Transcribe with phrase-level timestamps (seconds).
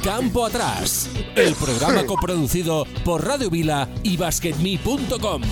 [0.00, 5.42] Campo Atrás, el programa coproducido por Radio Vila y BasketMe.com.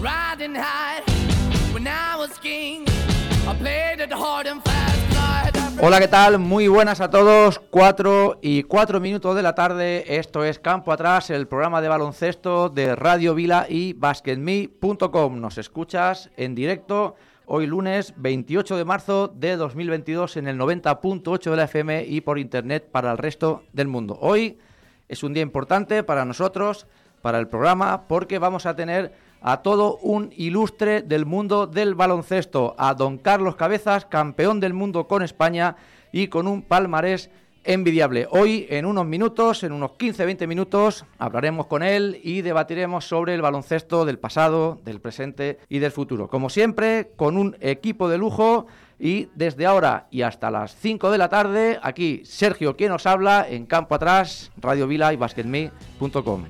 [0.00, 1.00] Riding high
[1.72, 2.84] when I was king,
[3.48, 4.63] I played it hard and.
[5.80, 6.38] Hola, ¿qué tal?
[6.38, 7.58] Muy buenas a todos.
[7.58, 10.18] Cuatro y cuatro minutos de la tarde.
[10.18, 15.40] Esto es Campo Atrás, el programa de baloncesto de Radio Vila y basketme.com.
[15.40, 21.56] Nos escuchas en directo hoy lunes 28 de marzo de 2022 en el 90.8 de
[21.56, 24.16] la FM y por internet para el resto del mundo.
[24.20, 24.58] Hoy
[25.08, 26.86] es un día importante para nosotros,
[27.20, 29.12] para el programa, porque vamos a tener
[29.44, 35.06] a todo un ilustre del mundo del baloncesto, a don Carlos Cabezas, campeón del mundo
[35.06, 35.76] con España
[36.10, 37.28] y con un palmarés
[37.62, 38.26] envidiable.
[38.30, 43.42] Hoy, en unos minutos, en unos 15-20 minutos, hablaremos con él y debatiremos sobre el
[43.42, 46.28] baloncesto del pasado, del presente y del futuro.
[46.28, 48.66] Como siempre, con un equipo de lujo
[48.98, 53.46] y desde ahora y hasta las 5 de la tarde, aquí Sergio quien nos habla
[53.46, 56.44] en Campo Atrás, Radio Vila y basketme.com.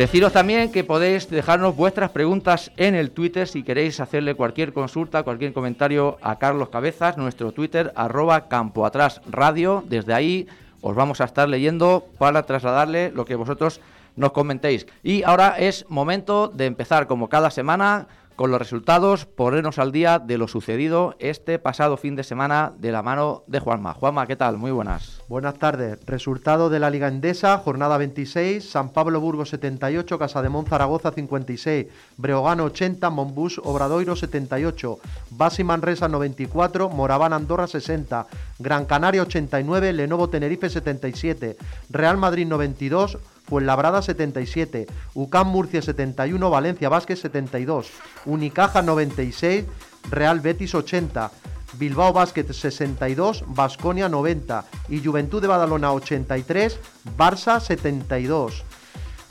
[0.00, 5.24] Deciros también que podéis dejarnos vuestras preguntas en el Twitter si queréis hacerle cualquier consulta,
[5.24, 9.84] cualquier comentario a Carlos Cabezas, nuestro Twitter arroba Campo Atrás Radio.
[9.86, 10.48] Desde ahí
[10.80, 13.82] os vamos a estar leyendo para trasladarle lo que vosotros
[14.16, 14.86] nos comentéis.
[15.02, 18.08] Y ahora es momento de empezar como cada semana
[18.40, 22.90] con los resultados, ponernos al día de lo sucedido este pasado fin de semana de
[22.90, 23.92] la mano de Juanma.
[23.92, 24.56] Juanma, ¿qué tal?
[24.56, 25.20] Muy buenas.
[25.28, 25.98] Buenas tardes.
[26.06, 32.60] Resultado de la Liga Endesa, jornada 26, San Pablo Burgos 78, Casademón Zaragoza 56, Breogán
[32.60, 34.98] 80, Monbús Obradoiro 78,
[35.32, 38.26] Basi Manresa 94, Moraván Andorra 60,
[38.58, 41.58] Gran Canaria 89, Lenovo Tenerife 77,
[41.90, 43.18] Real Madrid 92,
[43.50, 47.90] Fuenlabrada 77, UCAM Murcia 71, Valencia Vázquez 72,
[48.24, 49.64] Unicaja 96,
[50.08, 51.32] Real Betis 80,
[51.72, 56.78] Bilbao Basket 62, Basconia 90 y Juventud de Badalona 83,
[57.18, 58.62] Barça 72.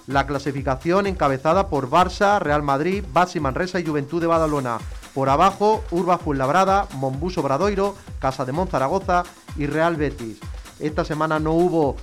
[0.07, 4.79] La clasificación encabezada por Barça, Real Madrid, Basi Manresa y Juventud de Badalona.
[5.13, 9.23] Por abajo, Urba Fuenlabrada, Monbus Obradoiro, Casa de Zaragoza
[9.55, 10.39] y Real Betis.
[10.81, 11.95] Esta semana no hubo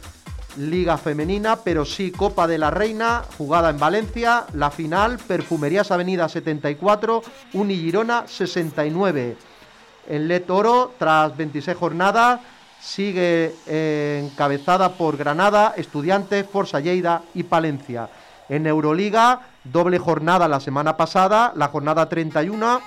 [0.56, 6.28] Liga Femenina, pero sí Copa de la Reina, jugada en Valencia, la final, Perfumerías Avenida
[6.28, 7.22] 74,
[7.54, 9.36] Uni Girona 69.
[10.08, 12.40] En Let Oro, tras 26 jornadas,
[12.80, 18.08] sigue eh, encabezada por Granada, Estudiantes, Forza Lleida y Palencia.
[18.48, 22.80] En Euroliga, doble jornada la semana pasada, la jornada 31,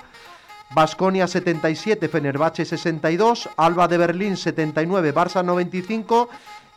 [0.72, 6.28] Basconia 77, Fenerbahce 62, Alba de Berlín 79, Barça 95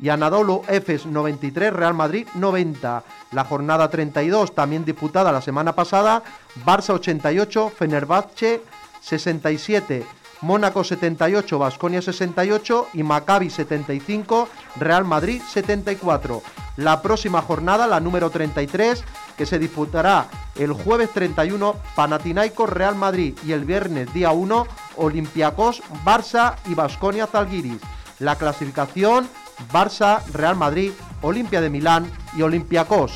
[0.04, 3.04] y Anadolu Efes 93, Real Madrid 90.
[3.32, 6.24] La jornada 32 también disputada la semana pasada,
[6.66, 8.62] Barça 88, Fenerbahce
[9.00, 10.06] 67,
[10.42, 16.42] Mónaco 78, Basconia 68 y Maccabi 75, Real Madrid 74.
[16.76, 19.06] La próxima jornada, la número 33,
[19.38, 25.82] que se disputará el jueves 31, Panathinaikos Real Madrid y el viernes día 1, Olympiacos
[26.04, 27.80] Barça y Basconia Zalgiris.
[28.20, 29.30] La clasificación
[29.72, 30.92] Barça, Real Madrid,
[31.22, 33.12] Olimpia de Milán y Olympiacos.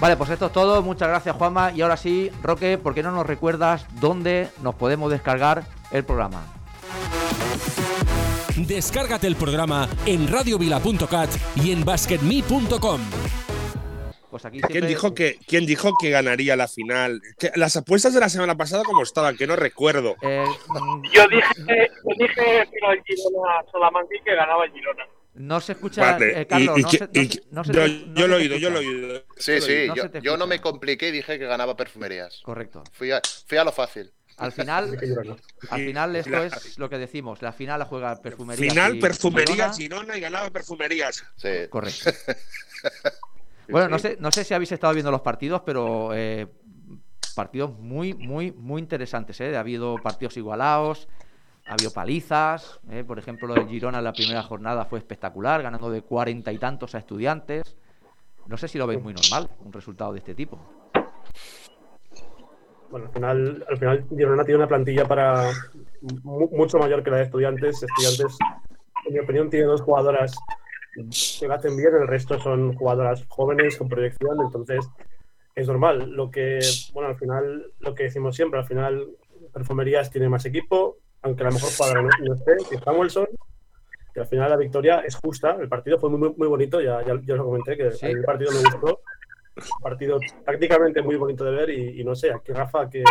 [0.00, 0.80] Vale, pues esto es todo.
[0.82, 1.72] Muchas gracias, Juanma.
[1.72, 6.42] Y ahora sí, Roque, ¿por qué no nos recuerdas dónde nos podemos descargar el programa?
[8.56, 13.00] Descárgate el programa en radiovila.cat y en basketme.com.
[14.30, 17.20] Pues aquí ¿Quién siempre- dijo, que, ¿Quién dijo que ganaría la final?
[17.38, 19.36] Que- las apuestas de la semana pasada, ¿cómo estaban?
[19.36, 20.14] Que no recuerdo.
[20.22, 20.44] Eh,
[21.12, 22.68] Yo dije, yo dije
[23.04, 25.04] Girona Salamanca y que ganaba el Girona.
[25.34, 26.76] No se escucha, Vale, eh, Carlos.
[26.76, 28.26] y- y no que- se- no y se- que- no se yo, te- yo no
[28.26, 29.24] lo he oído, yo lo he oído.
[29.36, 29.86] Sí, sí,
[30.22, 32.40] yo, no me compliqué y dije que ganaba perfumerías.
[32.44, 32.82] Correcto.
[32.92, 34.10] Fui a, fui a lo fácil.
[34.36, 34.96] Al final,
[35.70, 37.42] al final esto la- es lo que decimos.
[37.42, 38.72] La final la juega Perfumerías.
[38.72, 40.02] Final, y perfumerías, Girona.
[40.04, 41.24] Girona y ganaba perfumerías.
[41.36, 41.48] Sí.
[41.68, 42.10] Correcto.
[43.68, 46.48] Bueno, no sé, no sé si habéis estado viendo los partidos, pero eh,
[47.36, 49.40] partidos muy, muy, muy interesantes.
[49.40, 49.56] ¿eh?
[49.56, 51.06] Ha habido partidos igualados,
[51.70, 52.80] ha habido palizas.
[52.90, 53.04] ¿eh?
[53.04, 56.96] Por ejemplo, el Girona en la primera jornada fue espectacular, ganando de cuarenta y tantos
[56.96, 57.76] a estudiantes.
[58.46, 60.58] No sé si lo veis muy normal, un resultado de este tipo.
[62.90, 65.52] Bueno, al final, al final Girona tiene una plantilla para
[66.24, 67.84] mu- mucho mayor que la de estudiantes.
[67.84, 68.36] Estudiantes,
[69.06, 70.34] en mi opinión, tiene dos jugadoras
[71.38, 74.90] que lo hacen bien, el resto son jugadoras jóvenes con proyección, entonces
[75.54, 76.10] es normal.
[76.10, 76.58] Lo que,
[76.92, 79.06] bueno, al final, lo que decimos siempre, al final,
[79.52, 83.26] Perfumerías tiene más equipo, aunque a lo mejor cuadra no, no esté, que está Wilson,
[84.14, 85.56] que al final la victoria es justa.
[85.60, 88.06] El partido fue muy, muy, muy bonito, ya, ya, ya os lo comenté, que Sí.
[88.06, 89.00] el partido me gustó.
[89.56, 93.02] Un partido tácticamente muy bonito de ver y, y no sé, aquí Rafa, que,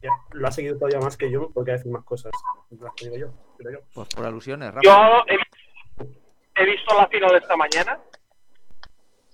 [0.00, 2.32] que lo ha seguido todavía más que yo, porque ha decir más cosas.
[2.70, 3.78] Las que digo yo, creo yo.
[3.92, 4.80] Pues por alusiones, Rafa.
[4.82, 8.00] Yo he, he visto la final de esta mañana,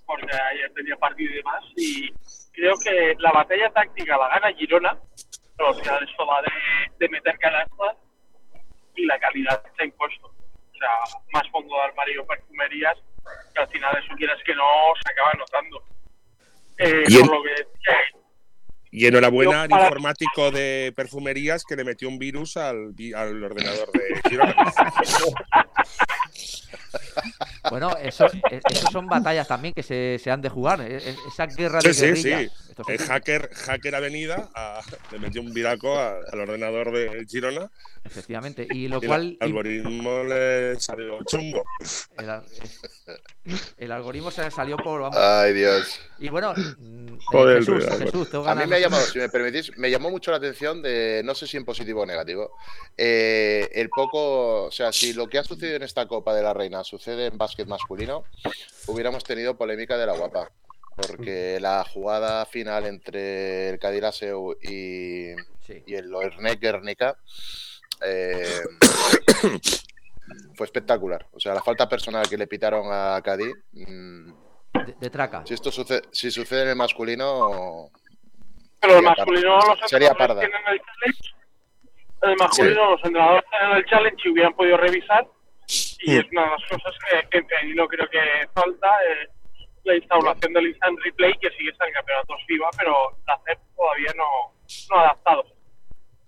[0.05, 2.11] porque ayer tenía partido y demás, y
[2.51, 4.97] creo que la batalla táctica la gana Girona,
[5.57, 6.47] pero al final esto va de,
[6.99, 7.97] de meter canastas
[8.95, 10.27] y la calidad se ha impuesto.
[10.27, 10.89] O sea,
[11.33, 12.97] más fondo de armario, perfumerías,
[13.53, 14.63] que al final eso quieras que no
[15.03, 15.83] se acaba notando.
[16.77, 17.95] Eh, Y en- por lo que decía,
[18.91, 23.89] Y enhorabuena al para- informático de perfumerías que le metió un virus al, al ordenador
[23.91, 24.21] de.
[27.69, 30.81] Bueno, eso, e- eso son batallas también que se, se han de jugar.
[30.81, 32.31] e- e- Esa guerra de Sí, sí, sí.
[32.31, 32.51] es
[32.87, 34.81] El hacker, hacker Avenida a-
[35.11, 37.69] le metió un viraco a- al ordenador de Girona
[38.03, 38.67] Efectivamente.
[38.69, 39.37] Y lo y cual.
[39.39, 41.63] el algoritmo le salió chungo.
[42.19, 42.45] El, al-
[43.77, 45.01] el algoritmo se salió por.
[45.01, 45.17] vamos.
[45.17, 45.99] Ay, Dios.
[46.19, 48.05] Y bueno, mm, eh, Joder, Jesús, Alberto.
[48.05, 50.37] Jesús, tengo A mí ganas- me ha llamado, si me permitís, me llamó mucho la
[50.37, 52.51] atención de, no sé si en positivo o negativo,
[52.95, 56.53] eh, el poco, o sea, si lo que ha sucedido en esta Copa de la
[56.53, 58.23] Reina sucede en básquet masculino,
[58.87, 60.49] hubiéramos tenido polémica de la guapa.
[60.95, 65.33] Porque la jugada final entre el Cadiraseu y,
[65.65, 65.83] Sí.
[65.85, 67.17] y el Oernek Guernica
[68.01, 68.61] eh,
[70.55, 71.27] fue espectacular.
[71.33, 73.53] O sea, la falta personal que le pitaron a Cádiz.
[73.73, 74.31] mm,
[74.85, 75.43] De, de traca.
[75.45, 77.89] si esto sucede, si sucede en el masculino,
[78.79, 79.75] Pero el Sería masculino parda.
[79.81, 80.41] los Sería entrenadores parda.
[80.41, 81.35] tienen el challenge.
[82.21, 85.27] El masculino los entrenadores tienen el challenge y hubieran podido revisar.
[86.01, 88.19] Y es una de las cosas que, que femenino creo que
[88.53, 88.87] falta.
[89.09, 89.27] eh,
[89.85, 92.93] la instauración del instant replay que sigue en campeonatos FIBA, pero
[93.27, 94.55] la CEP todavía no,
[94.89, 95.43] no ha adaptado.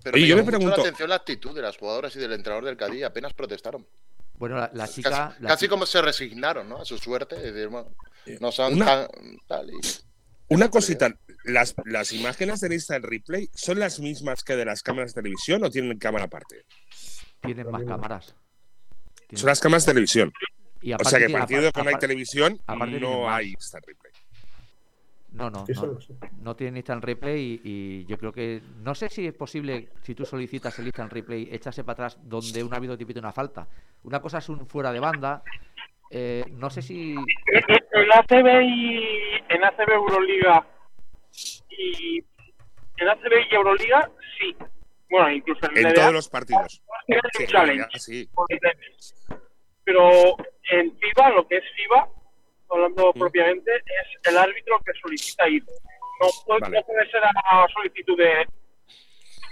[0.04, 2.66] Pero me yo me pregunto- la atención la actitud de las jugadoras y del entrenador
[2.66, 3.88] del Cádiz, apenas protestaron.
[4.36, 5.10] Bueno, la, la chica.
[5.10, 6.78] Casi, la casi chica- como se resignaron, ¿no?
[6.78, 7.90] A su suerte, es decir, bueno,
[8.40, 9.08] no son Una- tan
[9.48, 9.80] tal y-
[10.50, 11.10] Una cosita,
[11.46, 15.64] ¿las, las imágenes del Instant Replay son las mismas que de las cámaras de televisión
[15.64, 16.64] o tienen cámara aparte?
[17.42, 18.36] Tienen más cámaras.
[19.28, 20.34] Tienen- Son las cámaras de televisión.
[20.82, 23.50] y O aparte sea que tiene- partido apar- con hay televisión aparte tienen no hay
[23.50, 24.12] Instant Replay.
[25.34, 26.14] No, no, no, no sé.
[26.42, 27.70] no tiene instant replay y,
[28.02, 31.48] y yo creo que no sé si es posible si tú solicitas el instant replay
[31.52, 33.68] echarse para atrás donde un árbitro te pide una falta.
[34.04, 35.44] Una cosa es un fuera de banda.
[36.10, 39.04] eh, no sé si En ACB y
[39.50, 40.66] en ACB Euroliga
[41.70, 42.24] y
[42.98, 44.10] en ACB y Euroliga
[44.40, 44.56] sí.
[45.10, 46.82] Bueno, incluso en, En todos los partidos.
[47.08, 47.14] Sí,
[47.44, 47.88] un challenge.
[47.94, 48.30] ya, sí.
[49.84, 50.36] Pero
[50.72, 52.10] en FIBA, lo que es FIBA,
[52.70, 53.20] hablando Mm.
[53.20, 55.64] propiamente, es el árbitro que solicita ir.
[56.20, 56.78] No puede, Vale.
[56.80, 58.46] no puede ser a solicitud de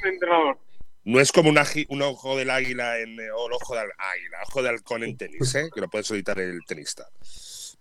[0.02, 0.57] un entrenador.
[1.06, 4.63] No es como un, ojo del águila en, eh, o el ojo del águila, ojo
[4.63, 5.69] de halcón en tenis, ¿eh?
[5.74, 7.07] que lo puede solicitar el tenista.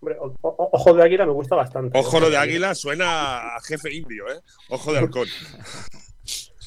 [0.00, 1.98] Hombre, o- o- ojo de águila me gusta bastante.
[1.98, 4.38] Ojo lo de águila suena a jefe indio, ¿eh?
[4.68, 5.26] Ojo de halcón.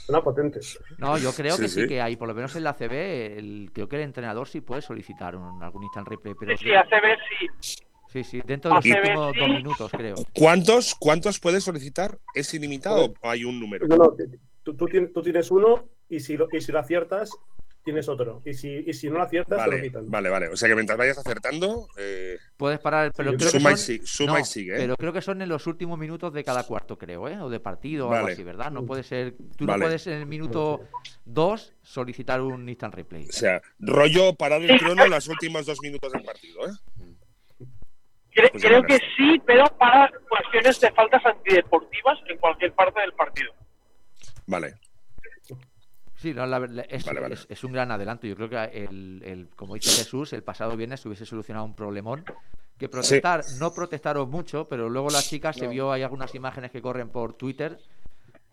[0.07, 0.61] Suena potente.
[0.99, 1.87] No, yo creo Sí, que sí, sí.
[1.87, 4.81] que hay, por lo menos en la CB, el, creo que el entrenador sí puede
[4.81, 7.17] solicitar un, algún instant replay, pero Sí, sí, ACB
[7.59, 7.77] sí.
[8.07, 9.39] sí, sí, dentro de los últimos sí.
[9.41, 10.15] dos minutos, creo.
[10.33, 12.17] ¿Cuántos, ¿Cuántos puedes solicitar?
[12.33, 13.85] ¿Es ilimitado o hay un número?
[13.85, 14.15] No, no,
[14.63, 17.31] tú, tú tienes, tú tienes uno y si, lo, y si lo aciertas,
[17.87, 18.41] tienes otro.
[18.43, 20.11] Y si, y si no lo aciertas, te lo Vale, quitan.
[20.11, 20.47] vale, vale.
[20.49, 23.85] O sea que mientras vayas acertando, eh, Puedes parar, pero creo que suma, y son,
[23.85, 24.77] sigue, suma no, y sigue, ¿eh?
[24.79, 27.39] pero creo que son en los últimos minutos de cada cuarto, creo, ¿eh?
[27.39, 28.33] O de partido o algo Vale.
[28.33, 28.71] así, ¿verdad?
[28.71, 29.79] No puede ser, tú Vale.
[29.79, 30.81] no puedes en el minuto
[31.23, 33.23] 2 solicitar un instant replay.
[33.29, 36.73] O sea, rollo parar el crono en los últimos dos minutos del partido, ¿eh?
[38.51, 43.13] Pues creo ya que sí, pero para cuestiones de faltas antideportivas en cualquier parte del
[43.13, 43.51] partido.
[44.45, 44.75] Vale.
[46.17, 47.33] Sí, no, la verdad, es, Vale, vale.
[47.35, 48.27] es- es un gran adelanto.
[48.27, 51.75] Yo creo que el, el- como dice Jesús, el pasado viernes se hubiese solucionado un
[51.75, 52.25] problemón.
[52.77, 55.71] Que protestar, no protestaron mucho, pero luego la chica se No.
[55.71, 57.77] vio, hay algunas imágenes que corren por Twitter,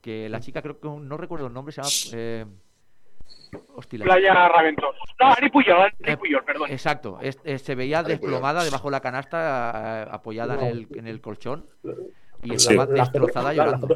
[0.01, 1.91] que la chica creo que, no recuerdo el nombre, se llama...
[2.15, 2.47] Eh,
[3.93, 4.95] la- Playa Raventos.
[5.21, 6.71] No, Ari Puyol, Ari Eh, Puyol, perdón.
[6.71, 11.07] Exacto, es- es- se veía desplomada debajo de la canasta, eh, apoyada en el, en
[11.07, 11.67] el colchón,
[12.45, 12.75] y Sí.
[12.75, 13.89] La destrozada llorando.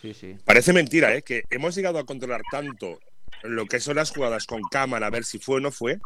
[0.00, 0.36] Sí, sí.
[0.44, 1.22] Parece mentira, ¿eh?
[1.22, 3.00] Que hemos llegado a controlar tanto
[3.42, 5.98] lo que son las jugadas con cámara, a ver si fue o no fue,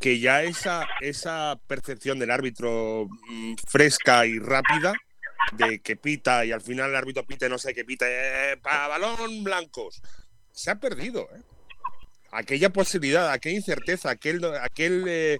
[0.00, 4.94] que ya esa, esa percepción del árbitro mm, fresca y rápida,
[5.52, 8.56] de que pita y al final el árbitro pita y no sé qué pita, eh,
[8.62, 10.02] para balón blancos,
[10.52, 11.42] se ha perdido, ¿eh?
[12.32, 15.38] Aquella posibilidad, aquella incerteza, aquel, aquel eh,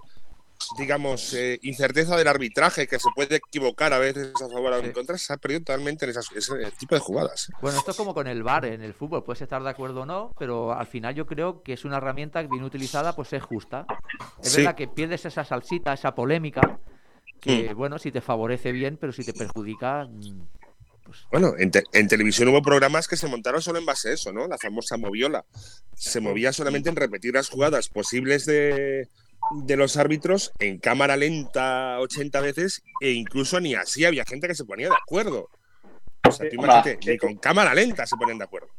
[0.77, 4.85] digamos, eh, incerteza del arbitraje, que se puede equivocar a veces a favor o en
[4.87, 4.91] Sí.
[4.93, 7.49] contra, se ha perdido totalmente en esas- ese tipo de jugadas.
[7.49, 7.53] ¿eh?
[7.61, 10.05] Bueno, esto es como con el VAR en el fútbol, puedes estar de acuerdo o
[10.05, 13.43] no, pero al final yo creo que es una herramienta que bien utilizada, pues es
[13.43, 13.85] justa.
[14.41, 14.57] Es Sí.
[14.57, 16.79] verdad que pierdes esa salsita, esa polémica,
[17.39, 20.41] que bueno, si te favorece bien, pero si te perjudica, mm,
[21.03, 24.13] pues Bueno, en, te- en televisión hubo programas que se montaron solo en base a
[24.13, 24.47] eso, ¿no?
[24.47, 25.43] La famosa moviola.
[25.95, 29.07] Se movía solamente en repetir las jugadas posibles de,
[29.63, 34.55] de los árbitros en cámara lenta 80 veces e incluso ni así había gente que
[34.55, 35.49] se ponía de acuerdo.
[36.27, 38.69] O sea, tú Hombre, imagínate, ni con cámara lenta se ponen de acuerdo.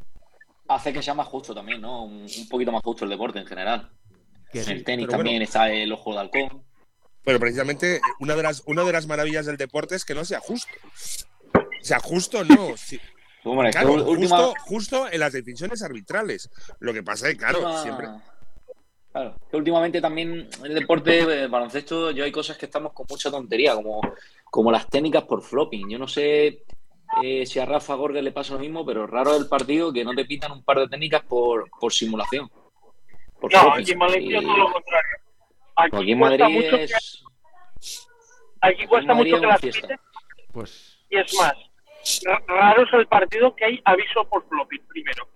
[0.68, 2.04] Hace que sea más justo también, ¿no?
[2.04, 3.90] Un, un poquito más justo el deporte en general.
[4.52, 5.28] En el tenis pero bueno.
[5.28, 6.64] también está el ojo de halcón.
[7.24, 10.40] Pero precisamente una de las, una de las maravillas del deporte es que no sea
[10.40, 10.72] justo.
[11.54, 12.74] O sea, justo no.
[13.70, 16.48] claro, justo, justo en las decisiones arbitrales.
[16.80, 18.08] Lo que pasa es que, claro, última- siempre.
[19.12, 23.30] Claro, que últimamente también el deporte, el baloncesto, yo hay cosas que estamos con mucha
[23.30, 24.00] tontería, como,
[24.44, 25.90] como las técnicas por flopping.
[25.90, 26.62] Yo no sé
[27.22, 30.02] eh, si a Rafa Gorges le pasa lo mismo, pero raro es el partido que
[30.02, 32.48] no te pitan un par de técnicas por, por simulación.
[33.38, 33.82] Por No, flopping.
[33.82, 35.16] aquí en Valencia Y- todo lo contrario.
[35.76, 37.24] Aquí, aquí en Madrid mucho que, es.
[38.60, 39.80] aquí cuesta mucho que las fiesta.
[39.88, 39.98] piten,
[40.52, 41.52] Pues y es más,
[42.24, 45.28] ra- raro es el partido que hay aviso por flopping primero.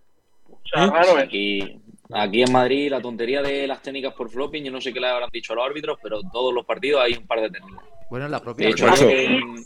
[0.50, 0.90] O sea, ¿Eh?
[0.90, 1.24] raro es.
[1.24, 1.80] Aquí,
[2.12, 5.08] aquí en Madrid, la tontería de las técnicas por flopping, yo no sé qué le
[5.08, 7.84] habrán dicho a los árbitros, pero en todos los partidos hay un par de técnicas.
[8.10, 9.56] bueno, en la propia De hecho, que en-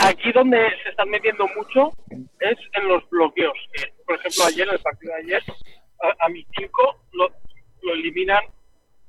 [0.00, 1.92] aquí donde se están metiendo mucho
[2.40, 3.56] es en los bloqueos.
[3.72, 5.42] que, por ejemplo, ayer, el partido de ayer,
[6.02, 7.28] a, a mi 5 lo,
[7.82, 8.42] lo eliminan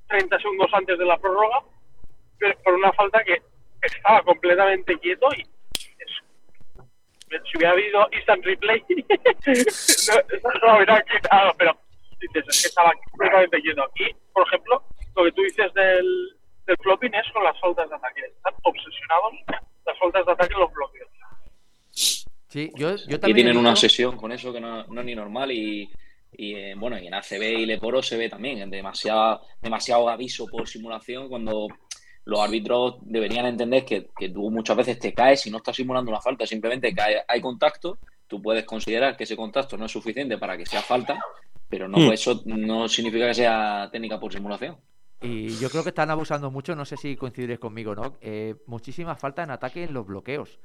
[0.07, 1.63] 30 segundos antes de la prórroga
[2.37, 3.41] pero por una falta que
[3.81, 5.43] estaba completamente quieto y
[7.51, 11.77] si hubiera habido instant replay no, no lo hubiera quitado, pero
[12.19, 13.83] dices, es que estaba completamente quieto.
[13.83, 14.83] Aquí, por ejemplo,
[15.15, 18.21] lo que tú dices del, del flopping es con las faltas de ataque.
[18.35, 19.33] Están obsesionados
[19.85, 21.09] las faltas de ataque en los bloqueos.
[22.47, 23.21] sí, yo, también.
[23.23, 25.89] he tienen una visto- sesión con eso que no, no es ni normal y,
[26.33, 30.47] y, eh, bueno, y en ACB y Leporo se ve también en demasiado, demasiado aviso
[30.47, 31.67] por simulación cuando
[32.25, 36.09] los árbitros deberían entender que, que tú muchas veces te caes y no estás simulando
[36.11, 39.91] una falta, simplemente que hay, hay contacto, tú puedes considerar que ese contacto no es
[39.91, 41.19] suficiente para que sea falta,
[41.75, 42.13] pero no Hmm.
[42.13, 44.77] eso no significa que sea técnica por simulación.
[45.21, 48.15] Y yo creo que están abusando mucho, no sé si coincidiréis conmigo, ¿no?
[48.21, 50.57] Eh, muchísima falta en ataque en los bloqueos.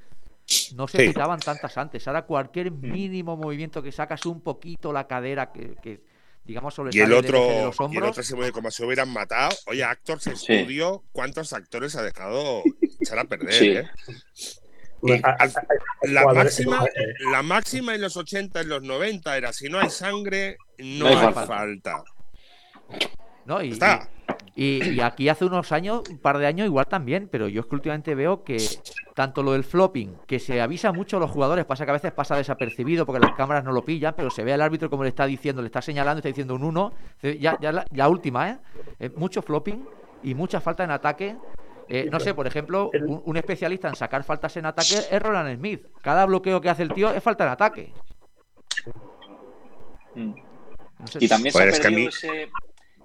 [0.75, 1.07] No se Sí.
[1.07, 2.07] quitaban tantas antes.
[2.07, 6.01] Ahora cualquier mínimo movimiento que sacas un poquito la cadera, que, que,
[6.45, 8.09] digamos sobre Y el otro, de los y el hombros.
[8.11, 9.51] otro se mueve como si hubieran matado.
[9.67, 10.31] Oye, Actors Sí.
[10.35, 12.63] Studio, ¿cuántos actores ha dejado
[13.01, 13.53] echar a perder?
[13.53, 13.67] Sí.
[13.71, 13.83] eh?
[15.03, 15.49] Al- a-
[16.03, 19.89] la, máxima, eh, la máxima en los 80, en los 90 era si no hay
[19.89, 21.45] sangre, no, No hay hay falta.
[21.47, 22.03] falta.
[23.45, 23.61] ¿no?
[23.63, 24.07] Y, Está.
[24.55, 27.65] y- y aquí hace unos años, un par de años igual también, pero yo es
[27.67, 28.57] que últimamente veo que
[29.15, 32.11] tanto lo del flopping, que se avisa mucho a los jugadores, pasa que a veces
[32.11, 35.09] pasa desapercibido porque las cámaras no lo pillan, pero se ve al árbitro como le
[35.09, 36.93] está diciendo, le está señalando, está diciendo un 1,
[37.39, 38.57] ya, ya la, la última, ¿eh?
[38.99, 39.83] Eh, Mucho flopping
[40.23, 41.35] y mucha falta en ataque.
[41.93, 45.57] Eh, no sé, por ejemplo, un, un especialista en sacar faltas en ataque es Roland
[45.57, 45.85] Smith.
[46.01, 47.93] Cada bloqueo que hace el tío es falta en ataque.
[50.15, 50.33] Mm.
[50.99, 52.49] No sé Y también se es ha perdido mí- ese-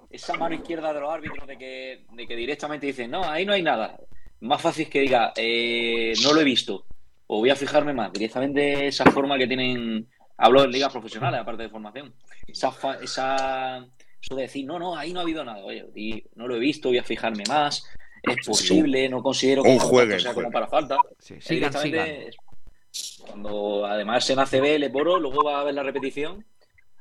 [0.09, 3.53] esa mano izquierda de los árbitros de que, de que directamente dicen, no, ahí no
[3.53, 3.97] hay nada.
[4.39, 6.85] Más fácil que diga, eh, no lo he visto,
[7.27, 8.13] o voy a fijarme más.
[8.13, 12.13] Directamente esa forma que tienen, hablo en ligas profesionales, aparte de formación.
[12.47, 13.85] Esa, fa- esa,
[14.21, 15.63] eso de decir, no, no, ahí no ha habido nada.
[15.65, 17.83] Oye, no lo he visto, voy a fijarme más.
[18.23, 20.97] Es posible, no considero que Un juegue, sea como para falta.
[21.19, 21.71] Sí, sigan,
[23.27, 26.45] Cuando además en ACB, le poro, luego va a ver la repetición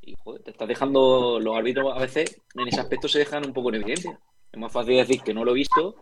[0.02, 3.52] y joder, te estás dejando, los árbitros a veces en ese aspecto se dejan un
[3.52, 4.18] poco en evidencia.
[4.52, 5.96] Es más fácil decir que no lo he visto,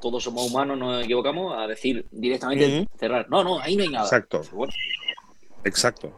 [0.00, 3.28] todos somos humanos, nos equivocamos, a decir directamente cerrar.
[3.28, 4.04] No, no, ahí no hay nada.
[4.04, 4.38] Exacto.
[4.38, 4.72] Pues bueno,
[5.64, 6.12] Exacto.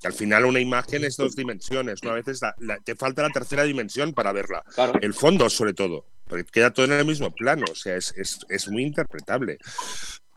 [0.00, 2.10] Que al final una imagen es dos dimensiones, ¿no?
[2.10, 4.62] A veces la- la- te falta la tercera dimensión para verla.
[4.74, 4.98] claro.
[5.02, 8.40] El fondo, sobre todo, porque queda todo en el mismo plano, o sea, es, es,
[8.48, 9.58] es muy interpretable.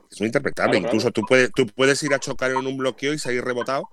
[0.09, 0.71] Es muy interpretable.
[0.71, 0.95] Claro, claro.
[0.95, 3.89] Incluso tú puedes, tú puedes ir a chocar en un bloqueo y salir rebotado.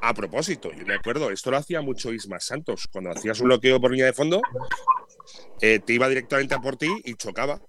[0.00, 2.88] A propósito, yo me acuerdo, esto lo hacía mucho Isma Santos.
[2.90, 4.40] Cuando hacías un bloqueo por línea de fondo,
[5.60, 7.60] eh, te iba directamente a por ti y chocaba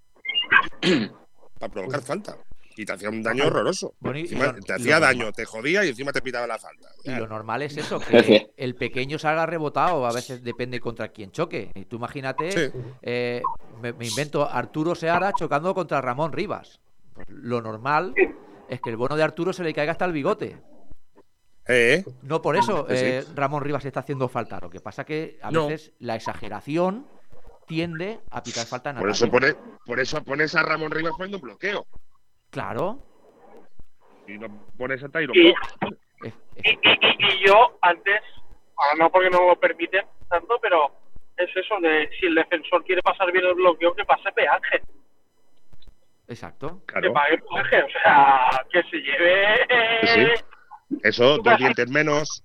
[1.60, 2.38] para provocar falta.
[2.80, 3.94] Y te hacía un daño horroroso.
[4.00, 6.88] Bueno, Encima lo- te hacía daño, normal- te jodía y encima te pitaba la falta.
[7.04, 11.10] Y lo normal es eso, Es que el pequeño salga rebotado, a veces depende contra
[11.10, 11.72] quién choque.
[11.76, 12.80] Y tú imagínate, Sí.
[13.02, 13.42] eh,
[13.82, 16.80] me, me invento Arturo Seara chocando contra Ramón Rivas.
[17.14, 18.14] Pues lo normal
[18.70, 20.56] es que el bono de Arturo se le caiga hasta el bigote.
[21.68, 22.96] Eh, No por eso sí.
[22.96, 24.58] eh, Ramón Rivas está haciendo falta.
[24.62, 25.68] Lo que pasa que a No.
[25.68, 27.08] veces la exageración
[27.68, 29.26] tiende a pitar falta en Por ataque.
[29.26, 29.56] eso, pone,
[29.86, 31.86] por eso pones a Ramón Rivas poniendo un bloqueo.
[32.52, 33.00] Claro.
[34.28, 38.22] Y no pones a Tyron Y- Y, y- y- y yo antes,
[38.76, 40.92] ahora no porque no lo permiten tanto, pero
[41.38, 44.82] es eso de si el defensor quiere pasar bien el bloqueo, que pase peaje.
[46.28, 46.82] exacto.
[46.86, 47.14] Que Claro.
[47.14, 49.56] pague peaje, o sea, que se lleve
[50.04, 50.34] Sí, eh,
[51.04, 52.44] Eso, dos dientes menos.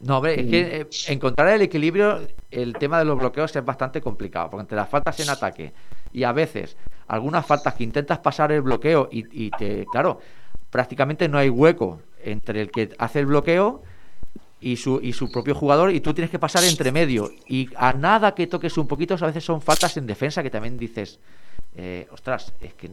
[0.00, 0.14] No.
[0.14, 0.16] Mm.
[0.16, 4.50] hombre, es que eh, encontrar el equilibrio, el tema de los bloqueos es bastante complicado,
[4.50, 5.72] porque entre las faltas en ataque
[6.12, 6.76] y a veces
[7.08, 10.20] algunas faltas que intentas pasar el bloqueo y, y te, claro,
[10.70, 13.82] prácticamente no hay hueco entre el que hace el bloqueo
[14.60, 17.92] y su, y su propio jugador y tú tienes que pasar entre medio y a
[17.92, 21.20] nada que toques un poquito a veces son faltas en defensa que también dices,
[21.76, 22.90] eh, ostras, es que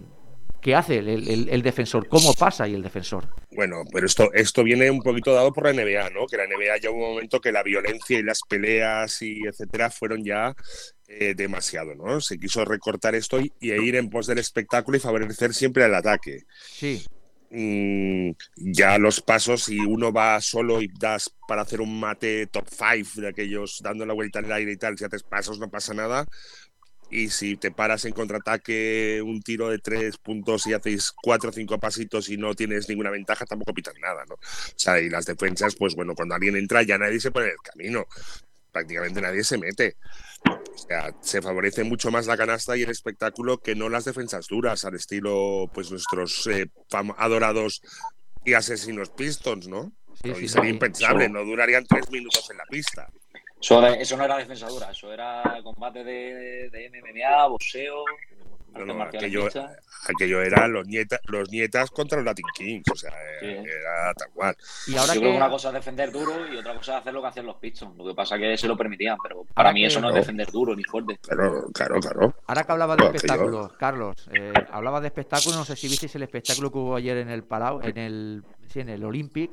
[0.61, 2.07] ¿qué hace el, el- defensor?
[2.07, 3.27] ¿Cómo pasa ahí el defensor?
[3.51, 6.25] Bueno, pero esto, esto viene un poquito dado por la NBA, ¿no?
[6.25, 9.89] Que la NBA ya hubo un momento que la violencia y las peleas y etcétera
[9.89, 10.55] fueron ya
[11.07, 12.21] eh, demasiado, ¿no?
[12.21, 15.95] Se quiso recortar esto y, y ir en pos del espectáculo y favorecer siempre el
[15.95, 16.43] ataque.
[16.71, 17.05] Sí,
[17.55, 22.67] Mm, ya los pasos, si uno va solo y das para hacer un mate top
[22.67, 25.93] 5 de aquellos dando la vuelta al aire y tal, si haces pasos no pasa
[25.93, 26.25] nada.
[27.11, 31.53] Y si te paras en contraataque un tiro de tres puntos y haces cuatro o
[31.53, 34.35] cinco pasitos y no tienes ninguna ventaja, tampoco pitan nada, ¿no?
[34.35, 34.39] O
[34.75, 37.57] sea, y las defensas, pues bueno, cuando alguien entra ya nadie se pone en el
[37.63, 38.05] camino.
[38.71, 39.97] Prácticamente nadie se mete.
[40.73, 44.47] O sea, se favorece mucho más la canasta y el espectáculo que no las defensas
[44.47, 46.67] duras, al estilo, pues nuestros eh,
[47.17, 47.81] adorados
[48.43, 49.91] y asesinos Pistons, ¿no?
[50.21, 50.69] sí, sería sí.
[50.69, 53.07] impensable, Eso- no durarían tres minutos en la pista.
[53.61, 58.03] Eso no era defensa dura, eso era combate de, de MMA, boxeo,
[58.73, 59.47] No, no, aquello,
[60.07, 63.45] aquello era los, nieta, los nietas contra los Latin Kings, o sea, Sí.
[63.47, 64.55] era tal cual.
[64.87, 67.01] Y ahora Yo que creo que una cosa es defender duro y otra cosa es
[67.01, 67.95] hacer lo que hacían los Pistons.
[67.97, 70.09] Lo que pasa es que se lo permitían, pero para Ahora mí que- eso no
[70.09, 71.17] es defender duro ni fuerte.
[71.21, 72.33] Claro, claro, claro.
[72.47, 76.23] Ahora que hablaba de espectáculos, Carlos, eh, hablaba de espectáculos, no sé si visteis el
[76.23, 79.51] espectáculo que hubo ayer en el Palau, en el, sí, en el Olympic.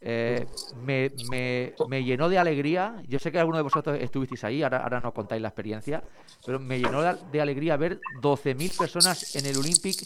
[0.00, 0.44] Eh,
[0.84, 3.02] me, me- me llenó de alegría.
[3.08, 6.02] Yo sé que alguno de vosotros estuvisteis ahí, ahora, ahora nos contáis la experiencia,
[6.44, 9.96] pero me llenó de, alegría ver 12.000 personas en el Olympic,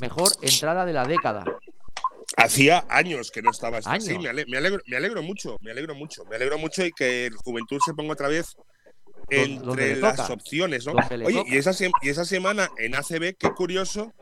[0.00, 1.44] mejor entrada de la década.
[2.36, 4.18] Hacía años que no estaba así.
[4.18, 7.26] Me, ale- me alegro, me alegro mucho, me alegro mucho, me alegro mucho y que
[7.26, 8.54] el Juventud se ponga otra vez
[9.30, 10.94] entre las toca, opciones, ¿no?
[11.24, 11.72] Oye, y esa,
[12.02, 14.12] y esa semana en ACB, qué curioso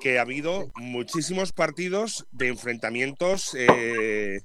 [0.00, 4.40] que ha habido muchísimos partidos de enfrentamientos, eh,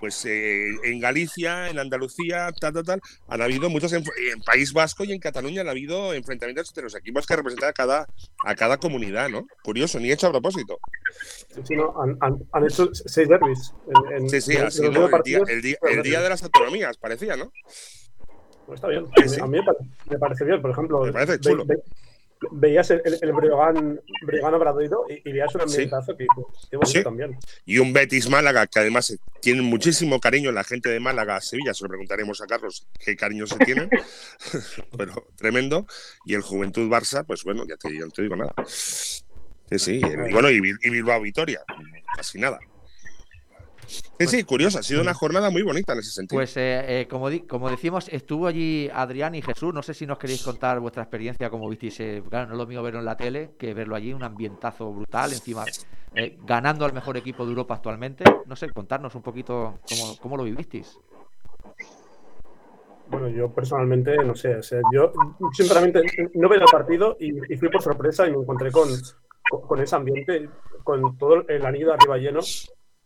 [0.00, 3.00] pues eh, en Galicia, en Andalucía, tal, tal, tal.
[3.28, 6.94] Han habido muchos en, en País Vasco y en Cataluña han habido enfrentamientos entre los
[6.94, 8.06] equipos que representan a cada,
[8.44, 9.46] a cada comunidad, ¿no?
[9.62, 10.78] Curioso, ni hecho a propósito.
[11.66, 13.72] Sí, no, han, han- han hecho seis derbis.
[14.10, 16.22] En, en- Sí, sí, los nueve el día, partidos, el día- seis el día derbis.
[16.22, 17.52] de las autonomías, parecía, ¿no?
[18.66, 19.06] Pues está bien.
[19.26, 19.40] Sí.
[19.40, 19.78] A mí me pare-
[20.10, 20.60] me parece bien.
[20.62, 21.64] Por ejemplo, Me parece ve- chulo.
[21.66, 21.82] ve-
[22.52, 25.74] veías el, el, el Breogán, Breogán Obradoiro y, y veías un Sí.
[25.82, 27.02] ambientazo que bonito Sí.
[27.02, 27.36] también.
[27.64, 31.40] Y un Betis Málaga, que además eh, tiene muchísimo cariño la gente de Málaga a
[31.40, 31.72] Sevilla.
[31.74, 33.88] Se lo preguntaremos a Carlos qué cariño se tienen.
[34.96, 35.86] Pero tremendo.
[36.24, 38.54] Y el Juventud Barça, pues bueno, ya te, ya no te digo nada.
[38.66, 40.00] Sí, sí.
[40.28, 41.62] Y bueno, y Bilbao Vitoria.
[42.16, 42.58] Casi nada.
[43.86, 44.78] Sí, sí, curioso.
[44.78, 46.38] Ha sido una jornada muy bonita en ese sentido.
[46.38, 49.74] Pues eh, eh, como, como decimos, estuvo allí Adrián y Jesús.
[49.74, 51.98] No sé si nos queréis contar vuestra experiencia, como visteis.
[52.00, 54.92] eh, claro, no es lo mío verlo en la tele que verlo allí, un ambientazo
[54.92, 55.32] brutal.
[55.32, 55.64] Encima,
[56.14, 58.24] eh, ganando al mejor equipo de Europa actualmente.
[58.46, 60.98] No sé, contarnos un poquito cómo, cómo lo vivisteis.
[63.08, 65.12] Bueno, yo personalmente, no sé, o sea, yo
[65.52, 66.02] sinceramente
[66.34, 68.88] no veía el partido y, y fui por sorpresa y me encontré con,
[69.50, 70.48] con, con ese ambiente,
[70.82, 72.40] con todo el anillo arriba lleno,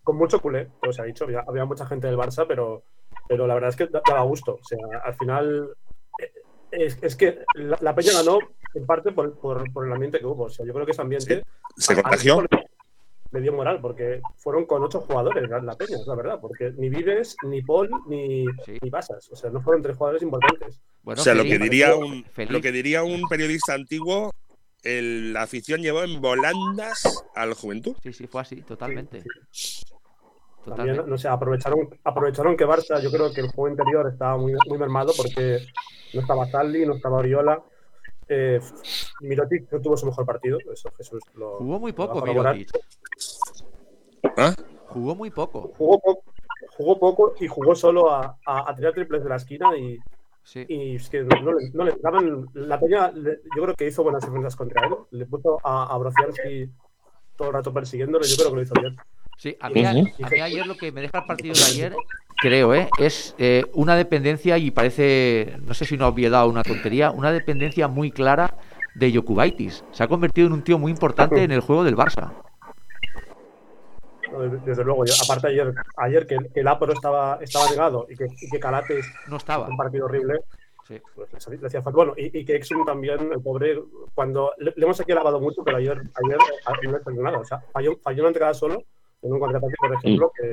[0.08, 2.82] con mucho culé, como se ha dicho, había, había mucha gente del Barça, pero,
[3.28, 5.68] pero la verdad es que da- daba gusto, o sea, al final
[6.18, 6.32] eh,
[6.70, 8.38] es, es que la, la Peña ganó
[8.72, 11.02] en parte por, por, por el ambiente que hubo, o sea, yo creo que ese
[11.02, 11.42] ambiente
[11.76, 12.40] Se al contagió.
[12.40, 16.72] le- dio moral, porque fueron con ocho jugadores la, la Peña, es la verdad, porque
[16.78, 18.78] ni Vives, ni Paul, ni, Sí.
[18.80, 20.80] ni Pasas, o sea, no fueron tres jugadores importantes.
[21.02, 24.32] Bueno, o sea, lo que, diría un, lo que diría un periodista antiguo,
[24.82, 27.94] el- la afición llevó en volandas al Juventud.
[28.02, 29.22] Sí, sí, fue así, totalmente.
[30.76, 34.54] También, no sé, aprovecharon, aprovecharon que Barça, yo creo que el juego interior estaba muy,
[34.68, 35.58] muy mermado porque
[36.14, 37.62] no estaba Saldi, no estaba Oriola.
[38.28, 38.60] Eh,
[39.20, 41.56] Mirotic no tuvo su mejor partido, eso Jesús lo.
[41.58, 42.20] Jugó muy poco.
[42.24, 42.70] Mirotic.
[44.36, 44.54] ¿Ah?
[44.88, 45.72] Jugó muy poco.
[45.76, 46.22] Jugó poco,
[46.76, 49.98] jugó poco y jugó solo a, a- a tirar triples de la esquina y,
[50.42, 50.64] Sí.
[50.68, 52.46] y es que no, le, no le daban.
[52.54, 54.94] La Peña, le- yo creo que hizo buenas defensas contra él.
[55.10, 56.70] Le puso a, a Brociansky
[57.36, 58.96] todo el rato persiguiéndolo, yo creo que lo hizo bien.
[59.38, 61.94] Sí, a mí, a- mí ayer lo que me deja el partido de ayer
[62.40, 62.88] creo, ¿eh?
[62.98, 67.32] es eh, una dependencia y parece, no sé si una obviedad o una tontería, una
[67.32, 68.54] dependencia muy clara
[68.94, 69.84] de Jokubaitis.
[69.92, 72.32] Se ha convertido en un tío muy importante en el juego del Barça.
[74.64, 78.26] Desde- luego, yo- aparte ayer, ayer que, que el Apro estaba, estaba negado y que,
[78.40, 79.68] y que Calates No estaba.
[79.68, 80.40] un partido horrible,
[80.86, 81.00] Sí.
[81.14, 81.96] pues le hacía- falta.
[81.96, 83.80] Bueno, y, y que Exum también, el pobre,
[84.14, 86.38] cuando le, le hemos aquí alabado mucho, pero ayer, ayer
[87.06, 87.38] no le nada.
[87.38, 88.82] O sea, falló, falló una entrada solo
[89.22, 90.52] en un contraataque, por ejemplo, que,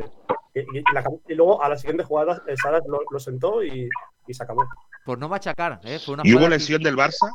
[0.54, 3.90] que- y, la cam- y luego a la siguiente jugada Salas lo, lo sentó y,
[4.28, 4.66] y se acabó.
[5.06, 6.00] Por no machacar, ¿eh?
[6.04, 7.30] Fue una ¿Y hubo lesión del Barça?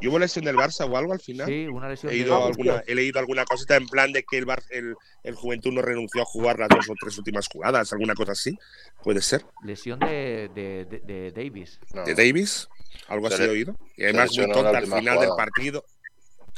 [0.00, 1.46] ¿Y hubo lesión del Barça o algo al final?
[1.46, 2.12] Sí, una lesión.
[2.12, 4.94] He, de- ido alguna- he leído alguna cosita en plan de que el, Bar- el,
[5.24, 8.56] el Juventud no renunció a jugar las dos o tres últimas jugadas, alguna cosa así.
[9.02, 9.44] ¿Puede ser?
[9.64, 11.80] Lesión de, de, de- de Davis.
[11.94, 12.04] No.
[12.04, 12.68] ¿De Davis?
[13.08, 13.74] ¿Algo Se así he oído?
[13.96, 15.84] Y además muy tonta al final del partido.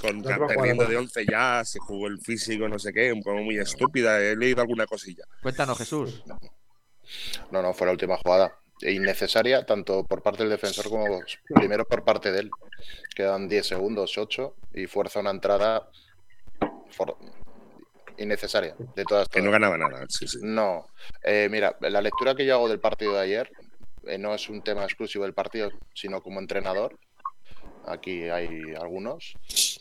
[0.03, 4.21] Con, perdiendo de 11 ya, se jugó el físico, no sé qué, como muy estúpida.
[4.21, 5.25] He leído alguna cosilla.
[5.41, 6.23] Cuéntanos, Jesús.
[7.51, 8.59] No, no, fue la última jugada.
[8.81, 11.21] E Innecesaria, tanto por parte del defensor como
[11.55, 12.51] primero por parte de él.
[13.15, 15.89] Quedan 10 segundos, 8, y fuerza una entrada
[16.91, 17.17] for-
[18.19, 19.29] innecesaria de todas.
[19.29, 19.61] Que no todas.
[19.61, 20.05] ganaba nada.
[20.09, 20.39] Sí, sí.
[20.43, 20.87] No,
[21.23, 23.51] Eh, mira, la lectura que yo hago del partido de ayer
[24.07, 26.99] eh, no es un tema exclusivo del partido, sino como entrenador.
[27.87, 29.35] Aquí hay algunos.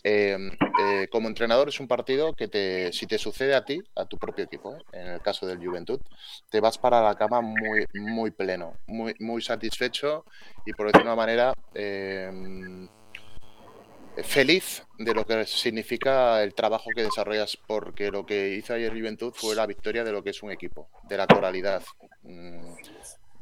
[0.04, 0.38] Eh,
[0.80, 4.18] eh, como entrenador es un partido que te, si te sucede a ti, a tu
[4.18, 4.84] propio equipo, ¿eh?
[4.94, 6.00] en el caso del Juventud,
[6.50, 10.26] te vas para la cama muy, muy pleno, muy, muy satisfecho
[10.66, 11.54] y por decirlo de una manera
[14.24, 19.34] feliz de lo que significa el trabajo que desarrollas, porque lo que hizo ayer Juventud
[19.36, 21.84] fue la victoria de lo que es un equipo, de la coralidad.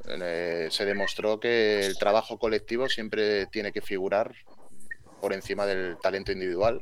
[0.07, 4.33] Eh, se demostró que el trabajo colectivo siempre tiene que figurar
[5.21, 6.81] por encima del talento individual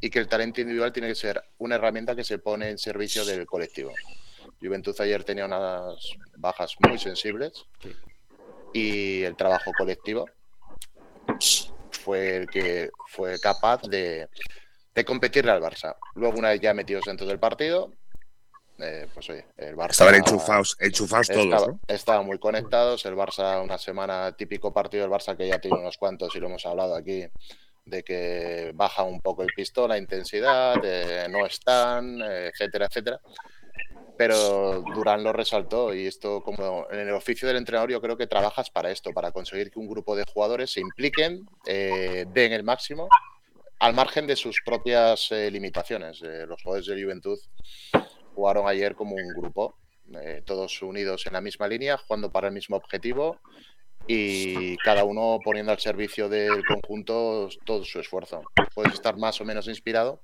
[0.00, 3.24] y que el talento individual tiene que ser una herramienta que se pone en servicio
[3.24, 3.92] del colectivo.
[4.60, 5.94] Juventud ayer tenía unas
[6.36, 7.66] bajas muy sensibles
[8.72, 10.26] y el trabajo colectivo
[11.90, 14.28] fue el que fue capaz de,
[14.94, 15.96] de competirle al Barça.
[16.14, 17.92] Luego, una vez ya metidos dentro del partido,
[18.78, 19.90] eh, pues oye, el Barça.
[19.90, 21.80] Estaban enchufados, enchufados todos, Estaba- ¿no?
[21.88, 23.04] Estaban muy conectados.
[23.06, 26.46] El Barça, una semana típico partido del Barça que ya tiene unos cuantos y lo
[26.46, 27.24] hemos hablado aquí,
[27.84, 33.20] de que baja un poco el pistón, la intensidad, eh, no están, eh, etcétera, etcétera.
[34.18, 38.26] Pero Durán lo resaltó y esto, como en el oficio del entrenador, yo creo que
[38.26, 42.62] trabajas para esto, para conseguir que un grupo de jugadores se impliquen, eh, den el
[42.64, 43.08] máximo,
[43.78, 46.22] al margen de sus propias eh, limitaciones.
[46.22, 47.38] Eh, los jugadores de Juventud
[48.36, 49.74] jugaron ayer como un grupo,
[50.22, 53.40] eh, todos unidos en la misma línea, jugando para el mismo objetivo
[54.06, 58.42] y cada uno poniendo al servicio del conjunto todo su esfuerzo.
[58.74, 60.20] Puedes estar más o menos inspirado,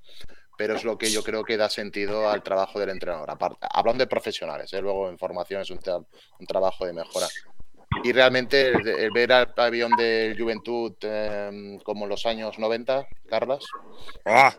[0.56, 3.28] pero es lo que yo creo que da sentido al trabajo del entrenador.
[3.30, 4.80] Aparte, hablando de profesionales, ¿eh?
[4.80, 6.06] luego en formación es un, tra-
[6.38, 7.26] un trabajo de mejora.
[8.04, 13.64] Y realmente el, ver al pabellón de Juventud eh, como en los años 90, Carlas,
[14.24, 14.54] ¡Ah!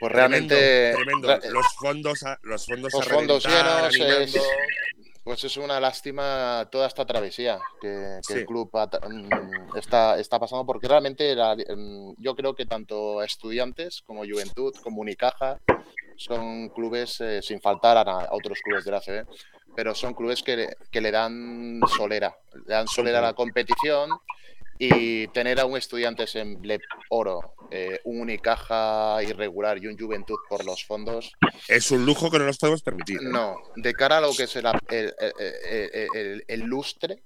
[0.00, 1.38] Pues realmente tremendo.
[1.50, 4.48] Los fondos a, los fondos los a fondos reventar, llenos, es,
[5.24, 8.38] pues es una lástima toda esta travesía que, que Sí.
[8.40, 14.02] el club mm, está, está pasando, porque realmente la- mm, yo creo que tanto estudiantes
[14.06, 15.58] como Juventud, como Unicaja,
[16.16, 19.26] son clubes, eh, sin faltar a, a otros clubes de la ACB,
[19.74, 22.34] pero son clubes que, que le dan solera,
[22.66, 24.10] le dan solera a la competición
[24.78, 30.36] y tener a un Estudiantes en Blep Oro, eh, un Unicaja irregular y un Juventud
[30.48, 31.32] por los fondos,
[31.68, 33.16] Es un lujo que no nos podemos permitir.
[33.16, 33.24] ¿eh?
[33.24, 35.14] no, de cara a lo que es el- el-
[36.14, 37.22] el- el lustre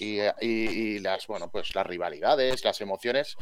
[0.00, 3.34] y, y- y las bueno pues las rivalidades, las emociones,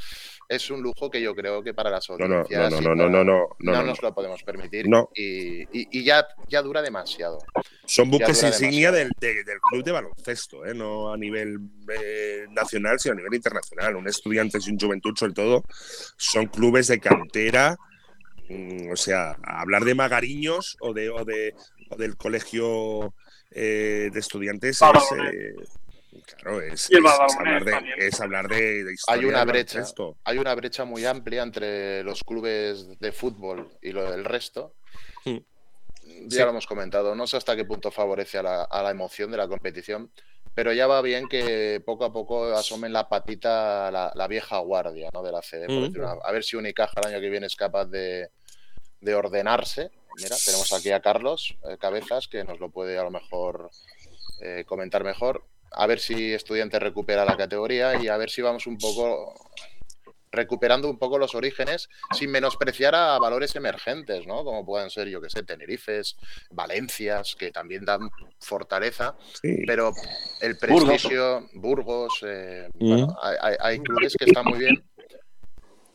[0.49, 2.97] es un lujo que yo creo que para las No, no, audiencias no, no, no,
[2.97, 4.09] para- no, no, no, no, nos no.
[4.09, 5.11] lo podemos permitir No.
[5.14, 7.38] y, y- ya, ya dura demasiado.
[7.85, 10.75] Son buques insignia del, de- del club de baloncesto, ¿eh?
[10.75, 11.59] no a nivel
[11.92, 13.97] eh, nacional, sino a nivel internacional.
[13.97, 15.62] Un estudiante y un juventud, sobre todo,
[16.16, 17.77] son clubes de cantera.
[18.49, 21.55] mm, o sea, hablar de Magariños o, de, o, de,
[21.90, 23.12] o del colegio
[23.51, 25.55] eh, de estudiantes es, eh,
[26.22, 27.94] claro, es, hablar de, también.
[28.00, 29.85] es hablar de, de historia Hay una brecha,
[30.24, 34.74] hay una brecha muy amplia entre los clubes de fútbol y lo del resto.
[36.29, 39.31] Ya lo hemos comentado, no sé hasta qué punto favorece a la, a la emoción
[39.31, 40.12] de la competición,
[40.55, 45.11] pero ya va bien que poco a poco asomen la patita la, la vieja guardia
[45.12, 45.22] ¿no?
[45.22, 45.66] de la CD.
[45.66, 45.98] por Mm.
[46.00, 48.31] una- A ver si Unicaja el año que viene es capaz de,
[49.00, 49.90] de ordenarse.
[50.16, 53.70] Mira, tenemos aquí a Carlos eh, Cabezas, que nos lo puede a lo mejor
[54.40, 55.44] eh, comentar mejor.
[55.72, 59.35] A ver si Estudiantes recupera la categoría y a ver si vamos un poco
[60.33, 64.44] recuperando un poco los orígenes sin menospreciar a valores emergentes, ¿no?
[64.44, 66.16] Como pueden ser, yo que sé, Tenerifes,
[66.50, 69.62] Valencias, que también dan fortaleza, Sí.
[69.66, 69.92] pero
[70.42, 72.88] el prestigio, Burgos, eh, Mm.
[72.88, 74.85] bueno, hay- hay clubes que están muy bien,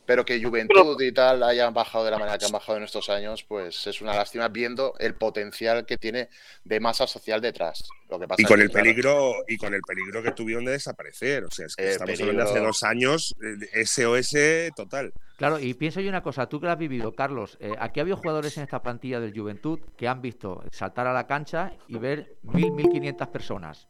[0.04, 3.08] pero que Juventud y tal hayan bajado de la manera que han bajado en estos
[3.08, 6.28] años, pues es una lástima viendo el potencial que tiene
[6.64, 7.82] de masa social detrás.
[8.10, 10.64] Lo que pasa Y con que, el claro, peligro, y con el peligro que tuvieron
[10.64, 11.44] de desaparecer.
[11.44, 15.12] O sea, es que Eh, estamos hablando de hace dos años, eh, SOS total.
[15.36, 18.02] Claro, y pienso yo una cosa, tú que lo has vivido, Carlos, eh, aquí ha
[18.02, 21.96] habido jugadores en esta plantilla del Juventud que han visto saltar a la cancha y
[21.98, 23.88] ver mil, mil quinientas personas.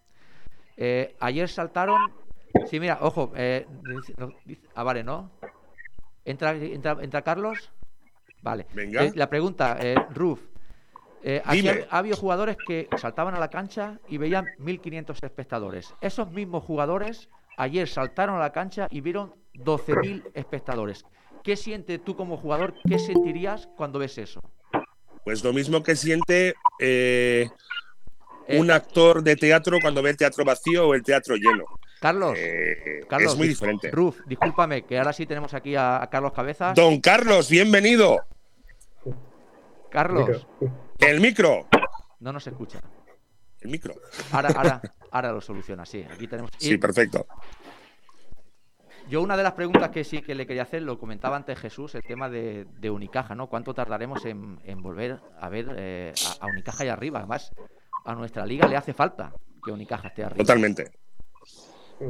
[0.77, 2.13] Eh, ayer saltaron,
[2.71, 5.31] sí, mira, ojo, eh, dice- no, dice- ah, vale, ¿no?
[6.25, 7.71] ¿Entra, entra, entra Carlos?
[8.43, 8.67] Vale.
[8.75, 9.05] Venga.
[9.05, 10.41] Eh, la pregunta, eh, Ruf,
[11.23, 15.95] eh, aquí ha habido jugadores que saltaban a la cancha y veían 1.500 espectadores.
[16.01, 21.05] Esos mismos jugadores ayer saltaron a la cancha y vieron 12.000 espectadores.
[21.45, 22.75] ¿Qué sientes tú como jugador?
[22.89, 24.41] ¿Qué sentirías cuando ves eso?
[25.25, 27.49] Pues lo mismo que siente eh,
[28.49, 31.65] Eh, un actor de teatro cuando ve el teatro vacío o el teatro lleno.
[32.03, 33.91] Carlos, Eh, Carlos, es muy dis- diferente.
[33.93, 36.75] Ruf, discúlpame, que ahora sí tenemos aquí a, a Carlos Cabezas.
[36.75, 38.19] Don Carlos, bienvenido.
[39.89, 40.47] Carlos,
[40.99, 41.69] El micro.
[42.21, 42.81] no nos escucha.
[43.61, 43.95] El micro.
[44.33, 46.05] Ahora, ahora, ahora lo soluciona, sí.
[46.13, 46.51] Aquí tenemos.
[46.59, 47.25] Sí, perfecto.
[49.09, 51.95] Yo una de las preguntas que sí que le quería hacer, lo comentaba antes Jesús,
[51.95, 53.49] el tema de, de Unicaja, ¿no?
[53.49, 57.19] ¿Cuánto tardaremos en, en volver a ver eh, a, a Unicaja ahí arriba?
[57.21, 57.53] Además,
[58.05, 59.33] a nuestra liga le hace falta
[59.65, 60.39] que Unicaja esté arriba.
[60.39, 60.91] Totalmente,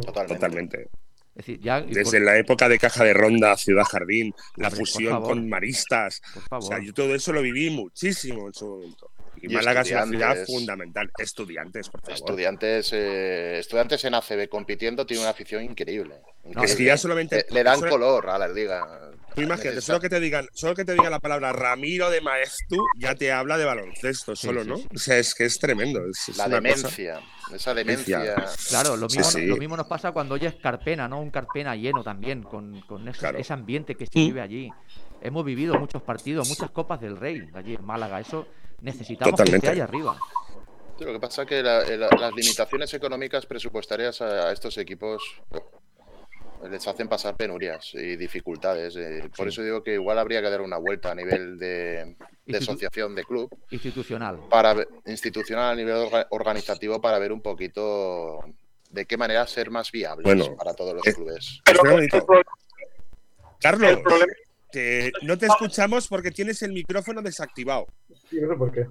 [0.01, 0.35] totalmente.
[0.35, 0.83] totalmente.
[1.35, 4.69] Es decir, ya, y Desde por, la época de Caja de Ronda, Ciudad Jardín, la
[4.69, 6.21] Hombre, fusión con Maristas.
[6.51, 9.11] por O sea, yo todo eso lo viví muchísimo en su momento.
[9.41, 10.47] Y, Y Málaga es una ciudad estudiantes.
[10.55, 11.11] fundamental.
[11.19, 12.15] Estudiantes, por favor.
[12.17, 16.17] Estudiantes, eh, estudiantes en ACB compitiendo tiene una afición increíble.
[16.45, 17.47] No, es que ya solamente.
[17.49, 19.11] le, le dan solo- color a la liga.
[19.35, 22.85] Tú imagínate, solo que te digan, solo que te diga la palabra Ramiro de Maestu,
[22.99, 24.75] ya te habla de baloncesto, Sí, solo, sí, ¿no?
[24.95, 26.01] O sea, es que es tremendo.
[26.07, 27.21] Es, es La una cosa- demencia,
[27.55, 28.35] esa demencia.
[28.69, 29.47] Claro, lo mismo, sí.
[29.47, 31.21] lo mismo nos pasa cuando oyes Carpena, ¿no?
[31.21, 33.39] Un Carpena lleno también, con, con ese, Claro.
[33.39, 34.71] ese ambiente que se vive allí.
[35.23, 38.21] Hemos vivido muchos partidos, muchas copas del Rey allí en Málaga.
[38.21, 38.47] Eso
[38.81, 39.67] necesitamos que Totalmente.
[39.69, 40.17] esté ahí arriba.
[40.99, 44.77] Sí, lo que pasa es que la- la- las limitaciones económicas presupuestarias a, a estos
[44.79, 45.23] equipos
[46.71, 48.97] les hacen pasar penurias y dificultades.
[48.97, 49.49] eh, por Sí.
[49.51, 52.17] eso digo que igual habría que dar una vuelta a nivel de,
[52.57, 54.41] asociación de club, Institucional.
[54.51, 54.75] para
[55.07, 58.41] institucional a nivel orga- organizativo, para ver un poquito
[58.91, 61.61] de qué manera ser más viables Bueno, para todos los eh, clubes.
[61.65, 61.81] Pero
[63.61, 63.99] Carlos,
[64.71, 67.87] que no te escuchamos porque tienes el micrófono desactivado.
[68.29, 68.87] Sí, no sé por qué.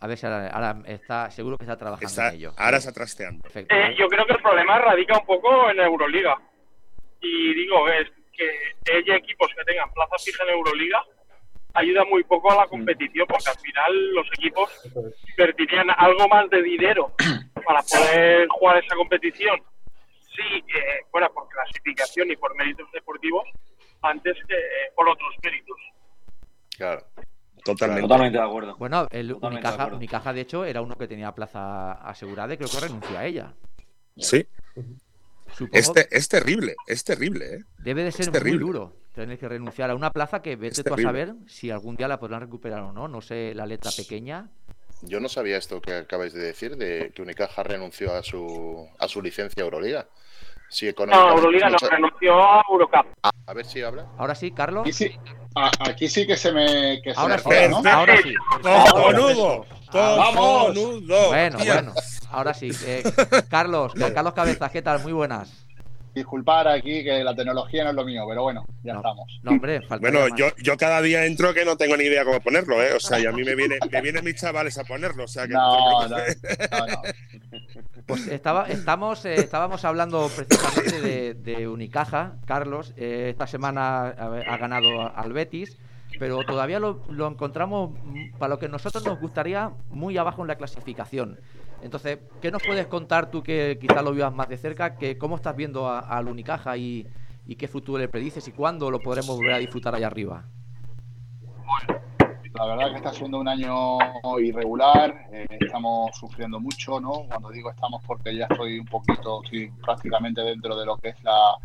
[0.00, 2.52] A ver si ahora, ahora está, seguro que está trabajando Está, en ello.
[2.56, 3.42] ahora está trasteando.
[3.42, 3.74] Perfecto.
[3.74, 6.36] Eh, yo creo que el problema radica un poco en Euroliga.
[7.22, 11.02] Y digo, es que haya equipos que tengan plaza fija en Euroliga
[11.74, 14.70] ayuda muy poco a la competición, porque al final los equipos
[15.30, 17.14] invertirían algo más de dinero
[17.64, 19.62] para poder jugar esa competición
[20.34, 23.44] si eh, fuera por clasificación y por méritos deportivos
[24.02, 25.76] antes que eh, por otros méritos.
[26.76, 27.06] Claro.
[27.64, 28.02] Totalmente.
[28.02, 28.76] Totalmente de acuerdo.
[28.76, 29.96] Bueno, el de Unicaja, acuerdo.
[29.96, 33.54] Unicaja, de hecho, era uno que tenía plaza asegurada y creo que renunció a ella.
[34.16, 34.44] Sí,
[35.56, 37.64] Supongo es, te- es terrible, es terrible, ¿eh?
[37.78, 38.60] debe de ser muy terrible.
[38.60, 42.08] duro tener que renunciar a una plaza que vete tú a saber si algún día
[42.08, 43.08] la podrán recuperar o no.
[43.08, 44.48] No sé la letra pequeña.
[45.02, 49.08] Yo no sabía esto que acabáis de decir, de que Unicaja renunció a su, a
[49.08, 50.06] su licencia Euroliga.
[50.70, 53.06] Si No, Euroliga no, renunció a Eurocup.
[53.22, 54.06] A ver si habla.
[54.16, 54.82] Ahora sí, Carlos.
[54.82, 55.10] Aquí sí,
[55.54, 57.90] a- aquí sí que se me, que se Ahora me sí, joda, ¿no?
[57.90, 58.34] Ahora sí.
[58.62, 59.66] ¡Cojonudo!
[59.92, 60.36] ¡Vamos!
[60.68, 61.26] ¡Cojonudo!
[61.28, 61.92] Bueno, bueno,
[62.30, 62.70] ahora sí.
[62.84, 63.02] Eh,
[63.48, 65.00] Carlos, Carlos Cabezas, ¿qué tal?
[65.02, 65.50] Muy buenas.
[66.14, 68.98] Disculpar aquí que la tecnología no es lo mío, pero bueno, ya No.
[68.98, 69.40] estamos.
[69.42, 72.40] No, hombre, falta Bueno, yo, yo cada día entro que no tengo ni idea cómo
[72.40, 72.92] ponerlo, ¿eh?
[72.94, 75.46] O sea, y a mí me, viene, me vienen mis chavales a ponerlo, o sea
[75.46, 77.02] que No, te no, no, no.
[78.06, 82.34] Pues estaba, estamos, eh, estábamos hablando precisamente de, de Unicaja.
[82.46, 85.78] Carlos, eh, esta semana ha, ha ganado al Betis,
[86.18, 87.96] pero todavía lo, lo encontramos,
[88.38, 91.38] para lo que nosotros nos gustaría, muy abajo en la clasificación.
[91.82, 94.96] Entonces, ¿qué nos puedes contar tú que quizás lo vivas más de cerca?
[94.96, 97.06] Que ¿Cómo estás viendo al Unicaja y,
[97.58, 100.44] qué futuro le predices y cuándo lo podremos volver a disfrutar allá arriba?
[102.54, 103.98] La verdad que está siendo un año
[104.40, 107.24] irregular, eh, estamos sufriendo mucho, ¿no?
[107.26, 111.24] Cuando digo estamos porque ya estoy un poquito, estoy prácticamente dentro de lo que es
[111.24, 111.56] la,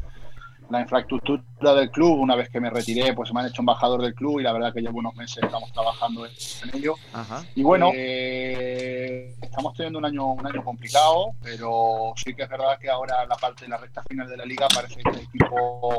[0.70, 2.20] la infraestructura del club.
[2.20, 4.74] Una vez que me retiré, pues me han hecho embajador del club y la verdad
[4.74, 6.32] que llevo unos meses estamos trabajando en
[6.74, 6.96] ello.
[7.14, 7.44] Ajá.
[7.56, 12.50] Y bueno, eh, estamos estamos teniendo un año, un año complicado, pero sí que es
[12.50, 15.20] verdad que ahora la parte de la recta final de la liga parece que el
[15.22, 15.98] equipo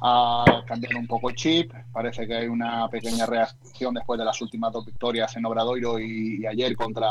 [0.00, 4.40] ha cambiado un poco el chip, parece que hay una pequeña reacción después de las
[4.40, 7.10] últimas dos victorias en Obradoiro y, y ayer contra,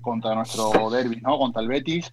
[0.00, 1.36] contra nuestro derby, ¿no?
[1.36, 2.12] Contra el Betis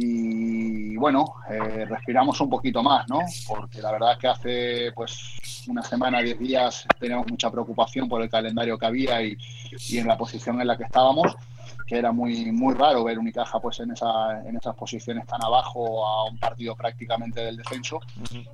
[0.00, 3.18] y bueno, eh, respiramos un poquito más, ¿no?
[3.48, 8.22] Porque la verdad es que hace pues una semana, diez días teníamos mucha preocupación por
[8.22, 9.36] el calendario que había y,
[9.88, 11.34] y, en la posición en la que estábamos,
[11.84, 16.06] que era muy muy raro ver Unicaja pues en esa en esas posiciones tan abajo
[16.06, 17.98] a un partido prácticamente del descenso.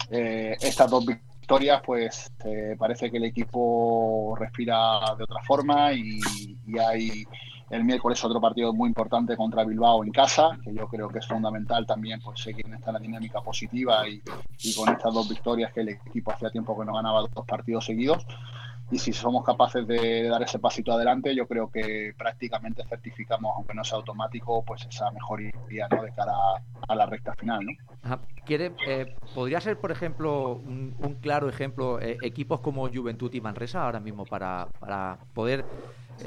[0.09, 6.19] eh, estas dos victorias pues eh, parece que el equipo respira de otra forma y,
[6.67, 7.27] y hay
[7.75, 11.27] el miércoles otro partido muy importante contra Bilbao en casa, que yo creo que es
[11.27, 14.23] fundamental también pues seguir en esta dinámica positiva y,
[14.75, 18.25] con estas dos victorias que el equipo hacía tiempo que no ganaba dos partidos seguidos.
[18.91, 23.75] Y si somos capaces de dar ese pasito adelante, yo creo que prácticamente certificamos, aunque
[23.75, 26.03] no sea automático, pues esa mejoría ¿no?
[26.03, 26.33] de cara
[26.87, 27.65] a, la recta final.
[27.65, 27.73] ¿no?
[28.03, 28.21] Ajá.
[28.45, 33.85] ¿Quiere, eh, ¿Podría ser, por ejemplo, un, claro ejemplo, eh, equipos como Juventud y Manresa
[33.85, 35.65] ahora mismo para, para poder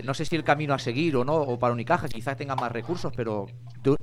[0.04, 2.72] no sé si el camino a seguir o no, o para Unicaja quizás tengan más
[2.72, 3.48] recursos, pero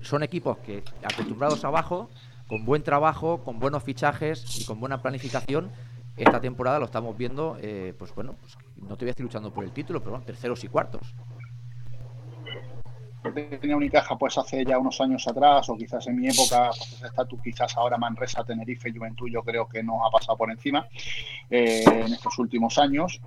[0.01, 2.11] son equipos que acostumbrados abajo,
[2.49, 5.71] con buen trabajo, con buenos fichajes y con buena planificación,
[6.17, 9.53] esta temporada lo estamos viendo, eh, pues bueno, pues no te voy a decir luchando
[9.53, 11.15] por el título, pero bueno, terceros y cuartos.
[13.61, 17.07] Tenía Unicaja pues hace ya unos años atrás, o quizás en mi época, pues ese
[17.07, 20.87] estatus quizás ahora Manresa, Tenerife, Juventud, yo creo que nos ha pasado por encima
[21.49, 23.21] eh, en estos últimos años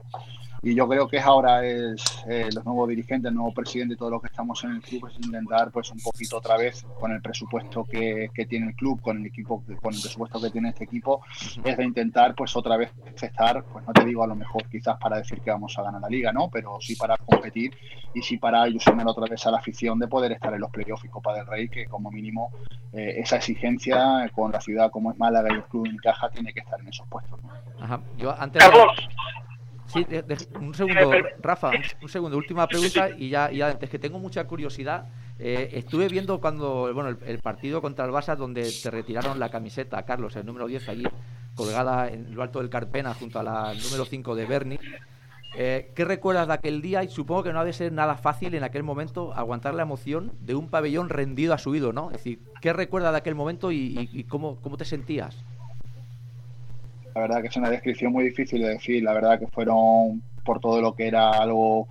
[0.61, 4.09] y yo creo que ahora es eh, los nuevos dirigentes, el nuevo presidente y todo
[4.09, 7.21] lo que estamos en el club es intentar pues un poquito otra vez con el
[7.21, 10.85] presupuesto que, que tiene el club, con el equipo, con el presupuesto que tiene este
[10.85, 11.21] equipo,
[11.63, 12.91] es de intentar pues otra vez
[13.21, 16.01] estar, pues no te digo a lo mejor quizás para decir que vamos a ganar
[16.01, 16.49] la liga, ¿no?
[16.49, 17.75] Pero sí para competir
[18.13, 21.05] y sí para ilusionar otra vez a la afición de poder estar en los playoffs
[21.05, 22.51] y Copa del Rey, que como mínimo
[22.93, 26.53] eh, esa exigencia con la ciudad como es Málaga y el club en caja tiene
[26.53, 27.41] que estar en esos puestos.
[27.43, 27.51] ¿no?
[27.79, 28.01] Ajá.
[28.17, 28.71] Yo antes de...
[29.87, 33.89] Sí, de, de, un segundo, Rafa, un, un, segundo, última pregunta y ya, ya antes
[33.89, 35.07] que tengo mucha curiosidad.
[35.39, 39.49] Eh, estuve viendo cuando, bueno, el, el, partido contra el Barça donde te retiraron la
[39.49, 41.05] camiseta, Carlos, el número 10 allí,
[41.55, 44.79] colgada en lo alto del Carpena junto a la número 5 de Bernie.
[45.55, 47.03] Eh, ¿Qué recuerdas de aquel día?
[47.03, 50.33] Y supongo que no ha de ser nada fácil en aquel momento aguantar la emoción
[50.41, 52.11] de un pabellón rendido a su ídolo, ¿no?
[52.11, 55.45] Es decir, ¿qué recuerdas de aquel momento y, y, y cómo, cómo te sentías?
[57.17, 59.01] La verdad que es una descripción muy difícil de decir.
[59.01, 61.87] La verdad que fueron por todo lo que era algo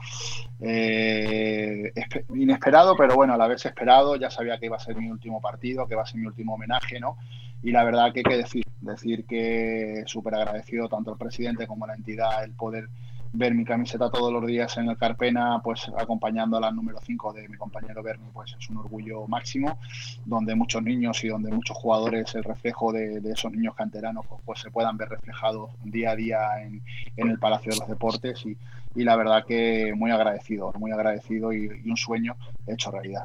[0.61, 1.93] eh,
[2.33, 4.15] inesperado, pero bueno, a la vez esperado.
[4.15, 6.55] Ya sabía que iba a ser mi último partido, que iba a ser mi último
[6.55, 7.17] homenaje, ¿no?
[7.61, 11.87] Y la verdad que hay que decir, decir que súper agradecido tanto al presidente como
[11.87, 12.89] a la entidad el poder
[13.37, 17.33] ver mi camiseta todos los días en el Carpena, pues acompañando a la número 5
[17.35, 19.79] de mi compañero Bernie, pues es un orgullo máximo,
[20.25, 24.41] donde muchos niños y donde muchos jugadores, el reflejo de, de esos niños canteranos, pues,
[24.45, 26.83] pues, se puedan ver reflejados día a día en,
[27.17, 28.57] en el Palacio de los Deportes y,
[28.95, 33.25] y, la verdad que muy agradecido, muy agradecido y, y un sueño hecho realidad.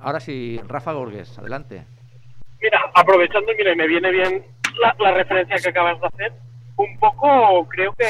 [0.00, 1.84] Ahora sí, Rafa Gorges, adelante.
[2.60, 4.44] Mira, aprovechando, mira, me viene bien
[4.80, 6.32] la, la referencia que acabas de hacer,
[6.76, 8.06] un poco creo que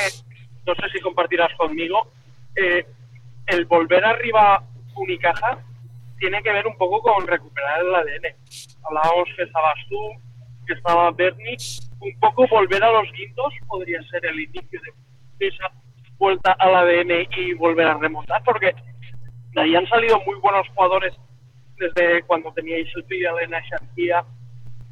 [0.67, 2.11] no sé si compartirás conmigo,
[2.57, 2.87] eh,
[3.47, 4.63] el volver arriba
[4.97, 5.59] Unicaja
[6.19, 8.35] tiene que ver un poco con recuperar el ADN.
[8.85, 9.99] Hablábamos que estabas tú,
[10.67, 11.57] que estaba Bernie,
[12.01, 14.81] un poco volver a los guindos podría ser el inicio
[15.39, 15.71] de esa
[16.19, 18.75] vuelta al ADN y volver a remontar, porque
[19.53, 21.15] de ahí han salido muy buenos jugadores
[21.77, 24.25] desde cuando teníais el Pilla de Nashakia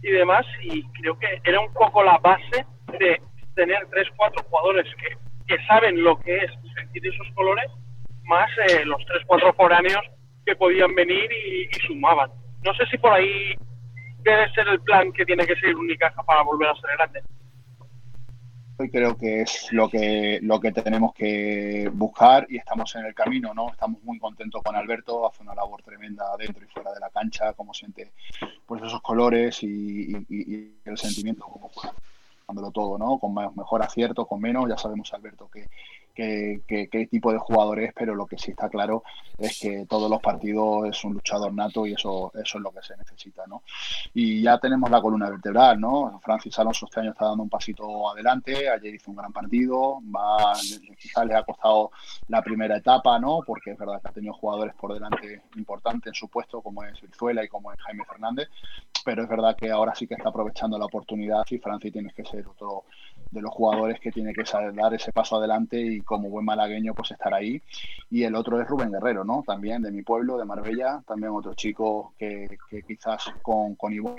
[0.03, 2.67] y demás, y creo que era un poco la base
[2.99, 3.21] de
[3.55, 7.71] tener tres, cuatro jugadores que que saben lo que es sentir esos colores,
[8.25, 10.03] más eh, los tres, cuatro foráneos
[10.45, 12.31] que podían venir y, y, sumaban.
[12.65, 13.55] No sé si por ahí
[14.23, 17.23] debe ser el plan que tiene que seguir Unicaja para volver a ser grande.
[18.79, 23.15] Hoy creo que es lo que lo que tenemos que buscar y estamos en el
[23.15, 23.71] camino, ¿no?
[23.71, 27.53] Estamos muy contentos con Alberto, hace una labor tremenda dentro y fuera de la cancha,
[27.53, 28.13] como siente
[28.67, 31.71] pues esos colores y, y, y el sentimiento como
[32.47, 33.19] fuera todo, ¿no?
[33.19, 35.69] Con mejor acierto, con menos, ya sabemos, Alberto, que,
[36.13, 39.03] que, que, qué tipo de jugador es, pero lo que sí está claro
[39.39, 42.83] es que todos los partidos es un luchador nato y eso, eso es lo que
[42.83, 43.63] se necesita, ¿no?
[44.15, 46.21] Y ya tenemos la columna vertebral, ¿no?
[46.23, 50.53] Francis Alonso este año está dando un pasito adelante, ayer hizo un gran partido, va,
[50.99, 51.91] quizás le ha costado
[52.29, 53.41] la primera etapa, ¿no?
[53.47, 57.01] Porque es verdad que ha tenido jugadores por delante importantes en su puesto, como es
[57.01, 58.49] Virzuela y como es Jaime Fernández,
[59.05, 62.25] pero es verdad que ahora sí que está aprovechando la oportunidad y Francis tiene que
[62.25, 62.85] ser otro
[63.33, 67.11] de los jugadores que tiene que dar ese paso adelante y como buen malagueño pues
[67.11, 67.61] estar ahí.
[68.11, 69.43] Y el otro es Rubén Guerrero, ¿no?
[69.45, 74.17] También de mi pueblo, de Marbella, también otro chico que, quizás con, con Ivón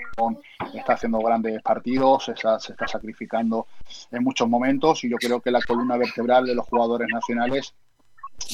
[0.74, 3.68] está haciendo grandes partidos, se está sacrificando
[4.10, 7.74] en muchos momentos y yo creo que la columna vertebral de los jugadores nacionales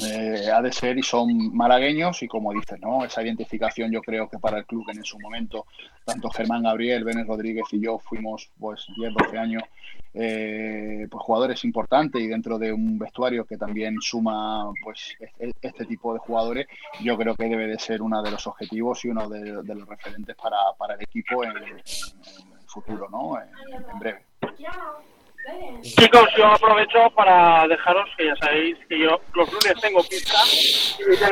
[0.03, 3.05] eh, ha de ser y son malagueños y como dices, ¿no?
[3.05, 5.67] Esa identificación yo creo que para el club en su momento,
[6.05, 9.63] tanto Germán Gabriel, Benes Rodríguez y yo fuimos pues 10, 12 años
[10.13, 16.13] eh, pues jugadores importantes y dentro de un vestuario que también suma pues este, tipo
[16.13, 16.67] de jugadores,
[17.01, 20.35] yo creo que debe de ser uno de los objetivos y uno de, los referentes
[20.37, 21.83] para, para, el equipo en, el
[22.67, 23.41] futuro, ¿no?
[23.41, 24.23] En breve.
[25.83, 31.17] Chicos, yo aprovecho para dejaros que ya sabéis que yo los lunes tengo pista y
[31.17, 31.29] ya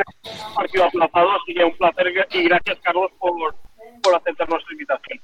[0.49, 3.55] un partido aplazado, así que un placer y gracias Carlos por,
[4.01, 5.19] por aceptar nuestra invitación.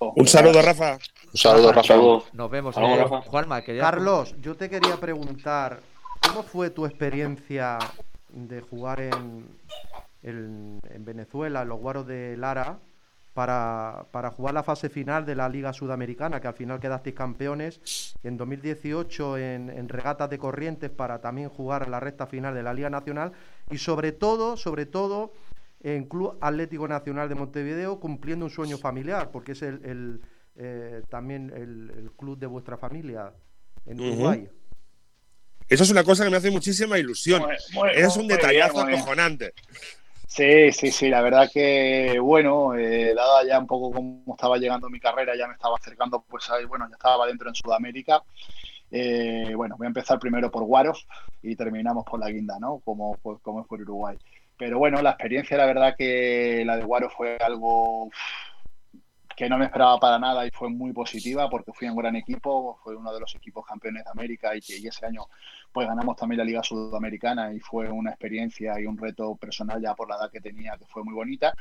[0.00, 0.98] Un saludo, Rafa.
[1.32, 1.94] Un saludo, Rafa.
[2.32, 2.74] Nos vemos.
[2.74, 3.20] Saludos, Eh, Rafa.
[3.22, 5.80] Juanma, quería- Carlos, yo te quería preguntar,
[6.26, 7.78] ¿cómo fue tu experiencia
[8.28, 9.46] de jugar en,
[10.22, 12.78] en, en Venezuela, en los Guaros de Lara,
[13.34, 18.14] para, para jugar la fase final de la Liga Sudamericana, que al final quedasteis campeones,
[18.22, 22.72] en 2018 en, en regatas de corrientes para también jugar la recta final de la
[22.72, 23.32] Liga Nacional
[23.70, 25.32] y sobre todo, sobre todo
[25.82, 30.20] en Club Atlético Nacional de Montevideo cumpliendo un sueño familiar, porque es el, el,
[30.56, 33.32] eh, también el, el club de vuestra familia
[33.84, 34.00] en.
[34.00, 34.48] Uruguay.
[35.68, 37.42] Eso es una cosa que me hace muchísima ilusión.
[37.42, 39.00] Muy- muy- es un detallazo bien, muy bien.
[39.00, 39.52] acojonante.
[40.36, 44.90] Sí, sí, sí, la verdad que, bueno, eh, dada ya un poco cómo estaba llegando
[44.90, 48.20] mi carrera, ya me estaba acercando, pues ahí, bueno, ya estaba dentro en Sudamérica.
[48.90, 51.06] Eh, bueno, voy a empezar primero por Guaros
[51.42, 52.80] y terminamos por la Guinda, ¿no?
[52.84, 54.18] Como, pues, como es por Uruguay.
[54.58, 58.10] Pero bueno, la experiencia, la verdad que la de Guaros fue algo
[59.36, 62.78] que no me esperaba para nada y fue muy positiva porque fui un gran equipo,
[62.82, 65.26] fue uno de los equipos campeones de América y que ese año
[65.74, 69.92] pues ganamos también la Liga Sudamericana y fue una experiencia y un reto personal ya
[69.92, 71.52] por la edad que tenía que fue muy bonita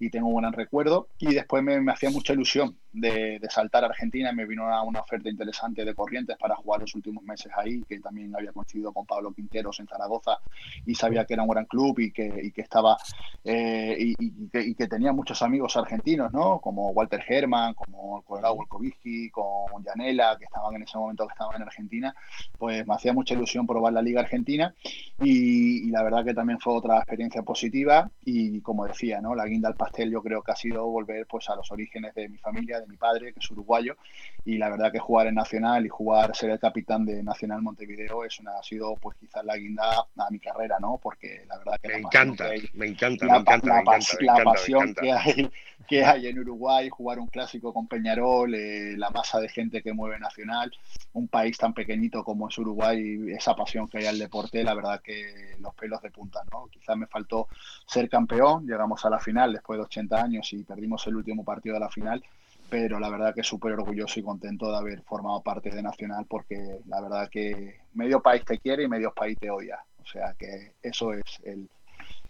[0.00, 1.06] y tengo un gran recuerdo.
[1.20, 4.32] Y después me, me hacía mucha ilusión de, de saltar a Argentina.
[4.32, 8.00] Me vino una, una, oferta interesante de Corrientes para jugar los últimos meses ahí que
[8.00, 10.38] también había coincidido con Pablo Quinteros en Zaragoza
[10.84, 12.96] y sabía que era un gran club y que, y que estaba
[13.44, 16.58] eh, y, y, que, y, que, tenía muchos amigos argentinos ¿no?
[16.58, 21.54] como Walter Herman como Colorado Volkovitsky con Janela que estaban en ese momento que estaban
[21.56, 22.14] en Argentina.
[22.58, 24.74] Pues me hacía mucha ilusión probar la Liga Argentina
[25.20, 29.34] y, y, la verdad que también fue otra experiencia positiva y como decía, ¿no?
[29.34, 32.28] la guinda al pastel yo creo que ha sido volver pues a los orígenes de
[32.28, 33.96] mi familia, de mi padre, que es uruguayo
[34.44, 38.24] y la verdad que jugar en Nacional y jugar, ser el capitán de Nacional Montevideo
[38.24, 40.98] es una, ha sido pues quizás la guinda a mi carrera, ¿no?
[41.02, 43.84] Porque la verdad que me encanta, me encanta, la, me encanta,
[44.20, 45.50] la, pasión que hay
[45.86, 49.92] que hay en Uruguay, jugar un clásico con Peñarol, eh, la masa de gente que
[49.92, 50.72] mueve Nacional,
[51.12, 55.00] un país tan pequeñito como es Uruguay, esa pasión que hay al deporte, la verdad
[55.02, 56.66] que los pelos de punta, ¿no?
[56.66, 57.48] Quizás me faltó
[57.86, 61.74] ser campeón, llegamos a la final después de 80 años y perdimos el último partido
[61.74, 62.22] de la final,
[62.68, 66.78] pero la verdad que súper orgulloso y contento de haber formado parte de Nacional porque
[66.86, 70.72] la verdad que medio país te quiere y medio país te odia, o sea que
[70.82, 71.68] eso es el,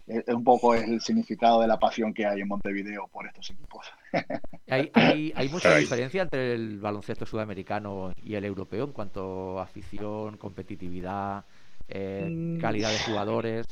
[0.07, 3.87] un poco el significado de la pasión que hay en Montevideo por estos equipos.
[4.69, 9.63] ¿Hay, hay, hay mucha diferencia entre el baloncesto sudamericano y el europeo en cuanto a
[9.63, 11.45] afición, competitividad,
[11.87, 13.65] eh, calidad de jugadores?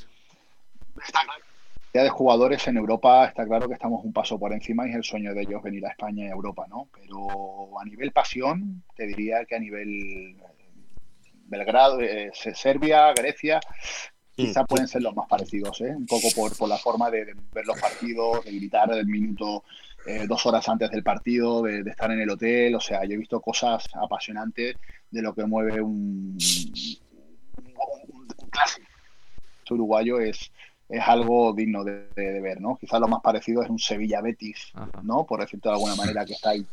[1.03, 1.43] Está claro.
[1.93, 5.03] de jugadores en Europa está claro que estamos un paso por encima y es el
[5.03, 6.87] sueño de ellos venir a España y a Europa, ¿no?
[6.93, 10.37] Pero a nivel pasión, te diría que a nivel
[11.45, 13.59] Belgrado, eh, Serbia, Grecia,
[14.47, 15.93] quizá pueden ser los más parecidos, ¿eh?
[15.95, 19.63] un poco por, por la forma de, de, ver los partidos, de gritar del minuto
[20.05, 23.13] eh, dos horas antes del partido, de, de, estar en el hotel, o sea, yo
[23.13, 24.75] he visto cosas apasionantes
[25.09, 26.37] de lo que mueve un,
[27.57, 28.87] un, un, clásico
[29.69, 30.51] uruguayo es,
[30.89, 32.77] es algo digno de, de, ver, ¿no?
[32.77, 34.73] Quizás lo más parecido es un Sevilla-Betis,
[35.03, 35.25] ¿no?
[35.25, 36.65] Por decirlo de alguna manera, que está ahí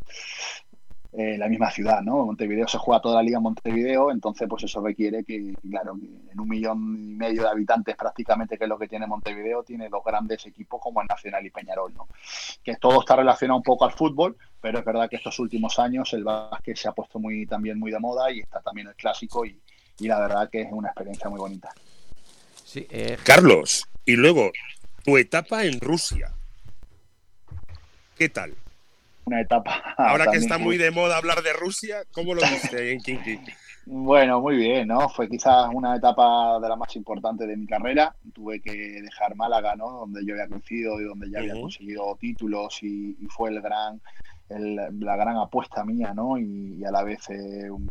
[1.13, 2.27] eh, la misma ciudad, ¿no?
[2.27, 5.97] Montevideo se juega toda la liga en Montevideo, entonces pues eso requiere que, claro,
[6.31, 9.89] en un millón y medio de habitantes prácticamente que es lo que tiene Montevideo, tiene
[9.89, 12.09] dos grandes equipos como el Nacional y Peñarol, ¿no?
[12.63, 16.13] Que todo está relacionado un poco al fútbol, pero es verdad que estos últimos años
[16.13, 19.47] el básquet se ha puesto muy también muy de moda y está también el clásico
[19.47, 19.59] y,
[19.99, 21.71] y la verdad que es una experiencia muy bonita.
[22.65, 23.17] Sí, eh...
[23.25, 24.53] Carlos, y luego
[25.05, 26.35] tu etapa en Rusia.
[28.15, 28.55] ¿Qué tal?
[29.29, 29.83] Una etapa.
[29.99, 33.39] Ahora que está muy de moda hablar de Rusia, ¿cómo lo viste ahí en Kinky?
[33.91, 35.09] Bueno, muy bien, ¿no?
[35.09, 38.15] Fue quizás una etapa de las más importantes de mi carrera.
[38.35, 38.71] Tuve que
[39.01, 39.91] dejar Málaga, ¿no?
[40.01, 41.63] Donde yo había crecido y donde ya había uh -huh.
[41.63, 43.99] conseguido títulos y, y, fue el gran
[44.51, 46.37] el- la gran apuesta mía, ¿no?
[46.37, 47.89] Y, y a la vez eh, un,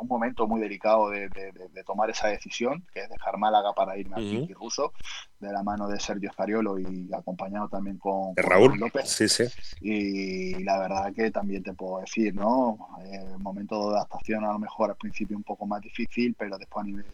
[0.00, 3.72] un momento muy delicado de, de- de- de tomar esa decisión, que es dejar Málaga
[3.74, 4.28] para irme a Ujú.
[4.30, 4.92] Kinky Russo,
[5.40, 8.78] de la mano de Sergio Scariolo y acompañado también con, Raúl.
[8.78, 9.08] López.
[9.08, 9.44] Sí, sí.
[9.80, 12.78] Y la verdad que también te puedo decir, ¿no?
[13.04, 16.82] Eh, momento de adaptación a lo mejor al principio un poco más difícil, pero después
[16.84, 17.04] a nivel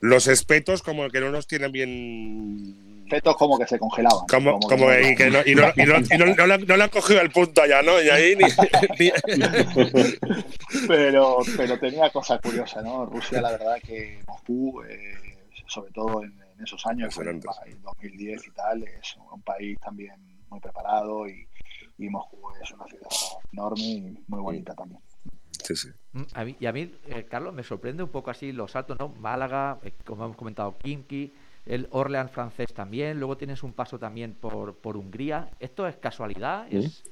[0.00, 3.02] los espetos como que no nos tienen bien...
[3.06, 4.26] efectos como que se congelaban.
[4.28, 6.66] Como, que como y que no, y no, y no- y no- no le, han-
[6.66, 8.00] no le han cogido el punto allá, ¿no?
[8.02, 8.44] Y ahí ni,
[8.98, 9.12] ni-
[10.88, 13.06] pero, pero tenía cosas curiosas, ¿no?
[13.06, 15.14] Rusia, la verdad que Moscú, eh,
[15.66, 17.50] sobre todo en, en esos años, en Excelentes.
[17.82, 20.14] 2010 y tal, es un país también
[20.48, 21.46] muy preparado y,
[21.98, 23.08] y Moscú es una ciudad
[23.52, 25.00] enorme y muy bonita también.
[25.62, 25.88] Sí, sí.
[26.12, 28.98] Mm, A mí, y a mí, eh, Carlos, me sorprende un poco así los saltos,
[28.98, 29.08] ¿no?
[29.08, 31.32] Málaga, eh, como hemos comentado, Kimki,
[31.66, 35.50] el Orleans francés también, luego tienes un paso también por, por Hungría.
[35.60, 36.66] ¿Esto es casualidad?
[36.72, 37.04] ¿Es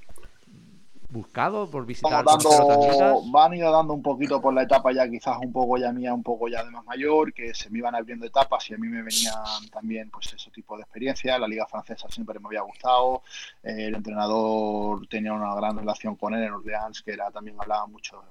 [1.11, 5.53] buscado por visitar dando, van ido dando un poquito por la etapa ya quizás un
[5.53, 8.69] poco ya mía, un poco ya de más mayor, que se me iban abriendo etapas
[8.71, 9.35] y a mí me venían
[9.73, 11.39] también pues ese tipo de experiencia.
[11.39, 13.23] La liga francesa siempre me había gustado,
[13.63, 17.87] eh, el entrenador tenía una gran relación con él en Orleans, que era también hablaba
[17.87, 18.23] mucho,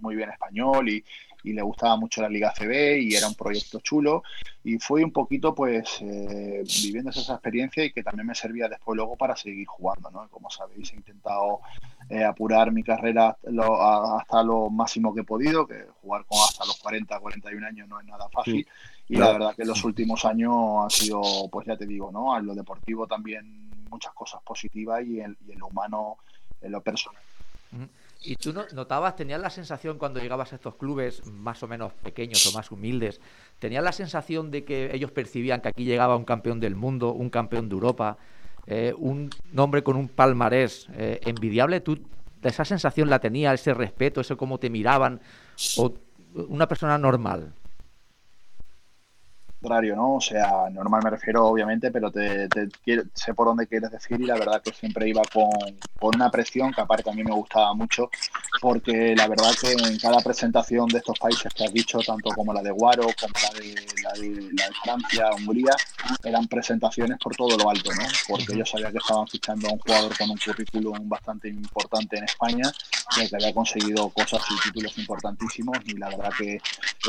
[0.00, 1.04] muy bien español y,
[1.46, 4.24] y le gustaba mucho la liga CB y era un proyecto chulo
[4.64, 8.96] y fue un poquito pues eh, viviendo esa experiencia y que también me servía después
[8.96, 10.28] luego para seguir jugando, ¿no?
[10.28, 11.60] Como sabéis he intentado
[12.10, 16.38] eh, apurar mi carrera lo- a- hasta lo máximo que he podido, que jugar con
[16.40, 18.66] hasta los 40, 41 años no es nada fácil.
[19.08, 19.32] Y la No.
[19.34, 22.36] verdad que los últimos años han sido, pues ya te digo, ¿no?
[22.36, 26.16] En lo deportivo también muchas cosas positivas y en, y en lo humano,
[26.60, 27.22] en lo personal.
[27.72, 27.86] Ujú.
[28.22, 31.92] ¿Y tú no- notabas, tenías la sensación cuando llegabas a estos clubes más o menos
[31.92, 33.20] pequeños o más humildes,
[33.58, 37.30] tenías la sensación de que ellos percibían que aquí llegaba un campeón del mundo, un
[37.30, 38.18] campeón de Europa,
[38.66, 41.80] eh, un nombre con un palmarés eh, envidiable?
[41.80, 41.98] ¿Tú
[42.42, 45.20] esa sensación la tenías, ese respeto, ese cómo te miraban?
[45.78, 45.92] ¿O
[46.48, 47.52] una persona normal?
[49.60, 50.14] Contrario, ¿no?
[50.16, 52.68] O sea, normal me refiero, obviamente, pero te, te
[53.14, 55.48] sé por dónde quieres decir y la verdad que siempre iba con,
[55.98, 58.10] con una presión que aparte a mí me gustaba mucho
[58.60, 62.52] porque la verdad que en cada presentación de estos países que has dicho, tanto como
[62.52, 65.72] la de Guaro, como la de, la de, la de Francia, Hungría,
[66.22, 68.04] eran presentaciones por todo lo alto, ¿no?
[68.28, 72.24] Porque yo sabía que estaban fichando a un jugador con un currículum bastante importante en
[72.24, 72.70] España,
[73.14, 76.60] que había conseguido cosas y títulos importantísimos y la verdad que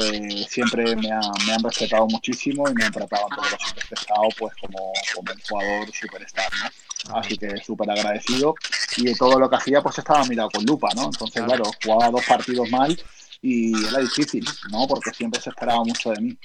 [0.01, 4.27] eh, siempre me, ha- me han respetado muchísimo y me los sitios que he estado
[4.37, 7.17] pues como, como un jugador superstar, ¿no?
[7.17, 8.55] Así que súper agradecido
[8.97, 11.05] y de todo lo que hacía pues estaba mirado con lupa, ¿no?
[11.05, 12.97] Entonces, claro, jugaba dos partidos mal
[13.41, 14.87] y era difícil, ¿no?
[14.87, 16.37] Porque siempre se esperaba mucho de mí.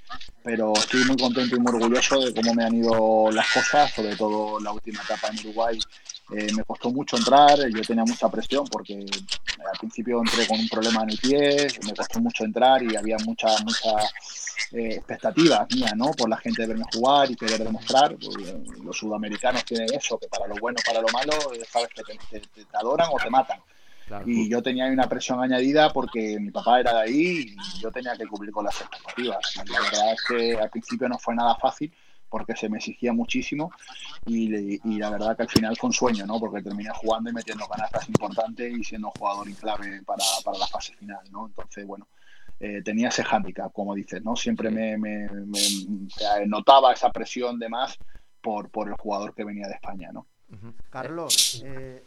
[0.43, 4.17] Pero estoy muy contento y muy orgulloso de cómo me han ido las cosas, sobre
[4.17, 5.79] todo la última etapa en Uruguay.
[6.35, 9.07] Eh, me costó mucho entrar, yo tenía mucha presión porque eh,
[9.73, 13.17] al principio entré con un problema en el pie, me costó mucho entrar y había
[13.25, 14.13] muchas muchas
[14.73, 16.11] eh, expectativas mías, ¿no?
[16.13, 18.17] Por la gente de verme jugar y querer demostrar.
[18.17, 21.89] Pues, eh, los sudamericanos tienen eso, que para lo bueno, para lo malo, eh, sabes
[21.95, 23.61] que te, te- te- te adoran o te matan.
[24.07, 24.25] Claro.
[24.29, 28.17] Y yo tenía una presión añadida porque mi papá era de ahí y yo tenía
[28.17, 29.39] que cumplir con las expectativas.
[29.65, 31.93] Y la verdad es que al principio no fue nada fácil
[32.33, 33.71] porque se me exigía muchísimo
[34.25, 36.41] y, y la verdad que al final fue un sueño, ¿no?
[36.41, 40.57] Porque terminé jugando y metiendo canastas importantes y siendo un jugador en clave para, para
[40.57, 41.47] la fase final, ¿no?
[41.47, 42.09] Entonces, bueno,
[42.59, 44.35] eh, tenía ese hándicap, como dices, ¿no?
[44.35, 45.29] Siempre me,
[46.47, 47.99] notaba esa presión de más
[48.41, 50.27] por, por el jugador que venía de España, ¿no?
[50.89, 52.03] Carlos, eh,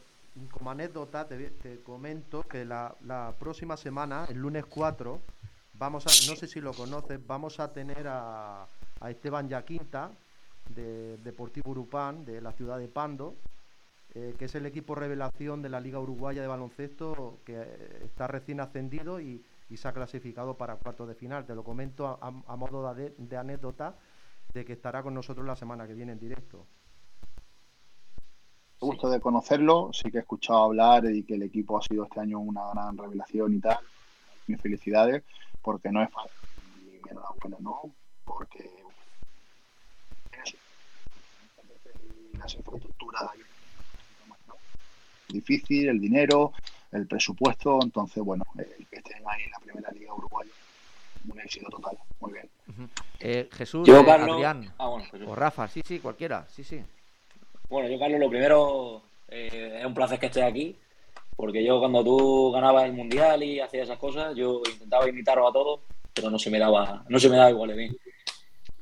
[0.49, 5.21] como anécdota te, te comento que la, la próxima semana, el lunes 4,
[5.77, 8.65] vamos a, no sé si lo conoces, vamos a tener a,
[9.01, 10.11] a Esteban Yaquinta
[10.69, 13.35] de Deportivo Urupán, de la ciudad de Pando,
[14.13, 18.27] eh, que es el equipo revelación de la Liga Uruguaya de Baloncesto, que eh, está
[18.27, 21.45] recién ascendido y, y se ha clasificado para cuartos de final.
[21.45, 23.95] Te lo comento a, a- modo de, de anécdota
[24.53, 26.65] de que estará con nosotros la semana que viene en directo.
[28.81, 32.05] Me gusto de conocerlo, sí que he escuchado hablar y que el equipo ha sido
[32.05, 33.79] este año una gran revelación y tal.
[34.47, 35.23] Mis felicidades,
[35.61, 36.31] porque no es fácil.
[36.77, 37.95] Y ¿no?
[38.25, 38.69] Porque
[42.37, 43.23] las infraestructuras
[45.27, 46.53] difícil, el dinero,
[46.91, 50.51] el presupuesto, entonces bueno, el que estén ahí en la primera liga uruguaya,
[51.29, 52.49] un éxito total, muy bien.
[53.19, 54.31] Eh, Jesús, Yo, eh, Carlos.
[54.35, 55.27] Adrián Ah, bueno, Jesús.
[55.27, 56.81] o Rafa, sí, sí, cualquiera, sí, sí.
[57.69, 60.77] Bueno, yo, Carlos, lo primero, eh, es un placer que estés aquí,
[61.35, 65.53] porque yo cuando tú ganabas el mundial y hacías esas cosas, yo intentaba imitaros a
[65.53, 65.81] todos,
[66.13, 67.97] pero no se me daba, no se me daba igual de bien.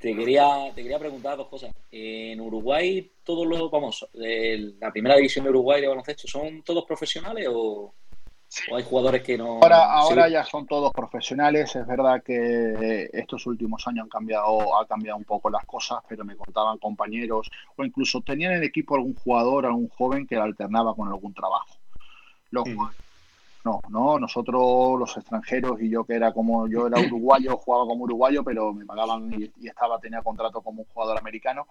[0.04, 1.72] Te quería, te quería preguntar dos cosas.
[1.90, 6.84] En Uruguay, todos los, vamos, de la primera división de Uruguay de baloncesto, ¿son todos
[6.84, 7.94] profesionales o,
[8.70, 9.62] o hay jugadores que no?
[9.62, 10.34] Ahora, ahora Sí.
[10.34, 11.74] ya son todos profesionales.
[11.74, 16.26] Es verdad que estos últimos años han cambiado, ha cambiado un poco las cosas, pero
[16.26, 20.94] me contaban compañeros o incluso tenían en el equipo algún jugador, algún joven que alternaba
[20.98, 21.78] con algún trabajo.
[22.52, 23.03] Los jugadores
[23.64, 28.04] no, no, nosotros los extranjeros y yo que era como yo era uruguayo, jugaba como
[28.04, 31.68] uruguayo, pero me pagaban y, y estaba tenía contrato como un jugador americano.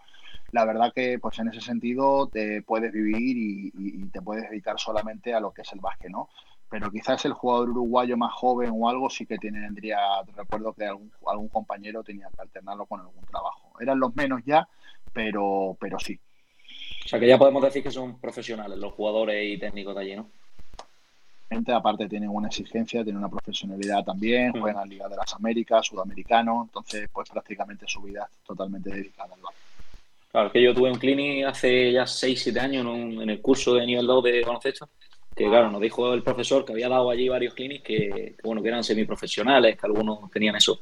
[0.53, 4.49] La verdad que pues en ese sentido te puedes vivir y, y- y te puedes
[4.51, 6.29] dedicar solamente a lo que es el básquet, ¿no?
[6.71, 9.99] Pero quizás el jugador uruguayo más joven o algo sí que tendría,
[10.35, 13.73] recuerdo que algún, algún compañero tenía que alternarlo con algún trabajo.
[13.81, 14.67] Eran los menos ya,
[15.13, 16.19] pero, pero sí.
[17.05, 20.17] O sea, que ya podemos decir que son profesionales los jugadores y técnicos de allí,
[20.17, 20.31] ¿no?
[21.53, 25.35] Gente, aparte tienen una exigencia, tienen una profesionalidad también, juegan en la Liga de las
[25.35, 29.63] Américas, Sudamericano, entonces pues prácticamente su vida es totalmente dedicada al básquet.
[30.31, 33.87] Claro, es que yo tuve un clinic hace ya 6-7 años en, el curso de
[33.87, 34.89] nivel 2 de baloncesto,
[35.37, 38.63] que claro, nos dijo el profesor que había dado allí varios clinics que, que, bueno,
[38.63, 40.81] que eran semiprofesionales, que algunos tenían eso,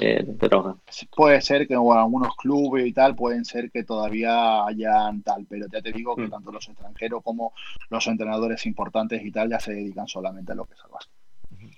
[0.00, 0.80] que, trabajan.
[1.14, 5.66] Puede ser que bueno, algunos clubes y tal, pueden ser que todavía hayan tal, pero
[5.70, 7.52] ya te digo que tanto los extranjeros como
[7.90, 11.14] los entrenadores importantes y tal ya se dedican solamente a lo que es el básquet.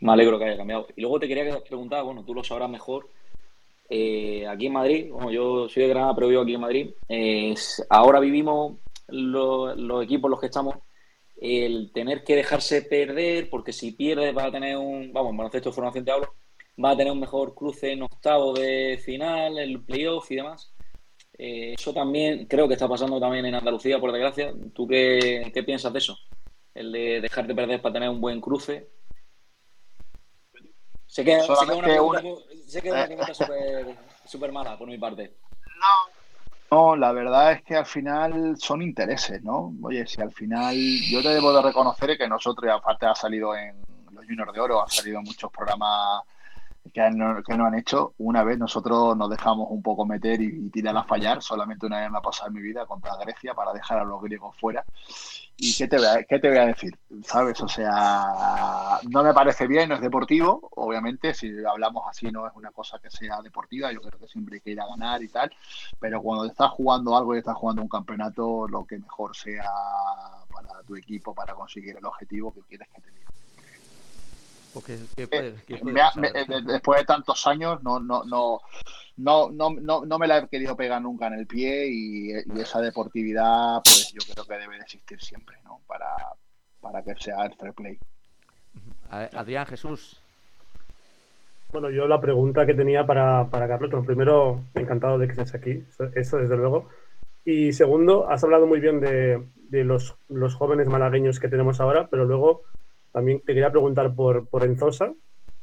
[0.00, 0.86] Me alegro que haya cambiado.
[0.96, 3.08] Y luego te quería preguntar, bueno, tú lo sabrás mejor.
[3.90, 6.90] eh, aquí en Madrid, bueno, yo soy de Granada, pero vivo aquí en Madrid.
[7.08, 7.54] eh,
[7.90, 10.76] ahora vivimos lo- los equipos los que estamos
[11.40, 15.68] el tener que dejarse perder, porque si pierdes va a tener un, vamos, en baloncesto
[15.70, 16.32] de formación te hablo,
[16.82, 20.72] va a tener un mejor cruce en octavo de final, el playoff y demás.
[21.36, 24.52] Eh, eso también creo que está pasando también en Andalucía, por desgracia.
[24.72, 26.16] ¿Tú qué, qué piensas de eso?
[26.74, 28.88] El de dejar de perder para tener un buen cruce.
[31.06, 33.34] Sé que, sé que es una Solamente pregunta, una- sé que es una pregunta
[34.26, 35.34] súper mala por mi parte.
[36.70, 39.72] No, la verdad es que al final son intereses, ¿no?
[39.82, 40.74] Oye, si al final
[41.08, 44.82] yo te debo de reconocer que nosotros, aparte ha salido en los Juniors de Oro,
[44.82, 46.24] ha salido en muchos programas
[46.92, 48.14] que no, que no han hecho.
[48.18, 52.10] Una vez nosotros nos dejamos un poco meter y, tirar a fallar, solamente una vez
[52.10, 54.84] me ha pasado en mi vida contra Grecia para dejar a los griegos fuera.
[55.56, 56.98] ¿Y qué te voy a, qué te voy a decir?
[57.22, 57.60] ¿Sabes?
[57.60, 62.52] O sea, no me parece bien, no es deportivo, obviamente, si hablamos así no es
[62.56, 65.28] una cosa que sea deportiva, yo creo que siempre hay que ir a ganar y
[65.28, 65.52] tal,
[66.00, 69.70] pero cuando estás jugando algo y estás jugando un campeonato, lo que mejor sea
[70.52, 73.33] para tu equipo, para conseguir el objetivo que quieres que te diga.
[74.74, 76.20] Porque, ¿qué puede, qué puede Me ha- pasar?
[76.20, 78.60] me- de- después de tantos años no, no, no,
[79.16, 82.60] no, no, no, no me la he querido pegar nunca en el pie y, y
[82.60, 85.80] esa deportividad pues yo creo que debe de existir siempre, ¿no?
[85.86, 86.10] Para,
[86.80, 87.98] para que sea el fair play.
[89.10, 90.20] Adrián Jesús.
[91.70, 95.54] Bueno, yo la pregunta que tenía para, para Carlos, bueno, primero, encantado de que estés
[95.54, 96.88] aquí, eso, eso desde luego.
[97.44, 102.08] Y segundo, has hablado muy bien de, de los, los jóvenes malagueños que tenemos ahora,
[102.08, 102.62] pero luego
[103.14, 105.14] también te quería preguntar por, por Enzosa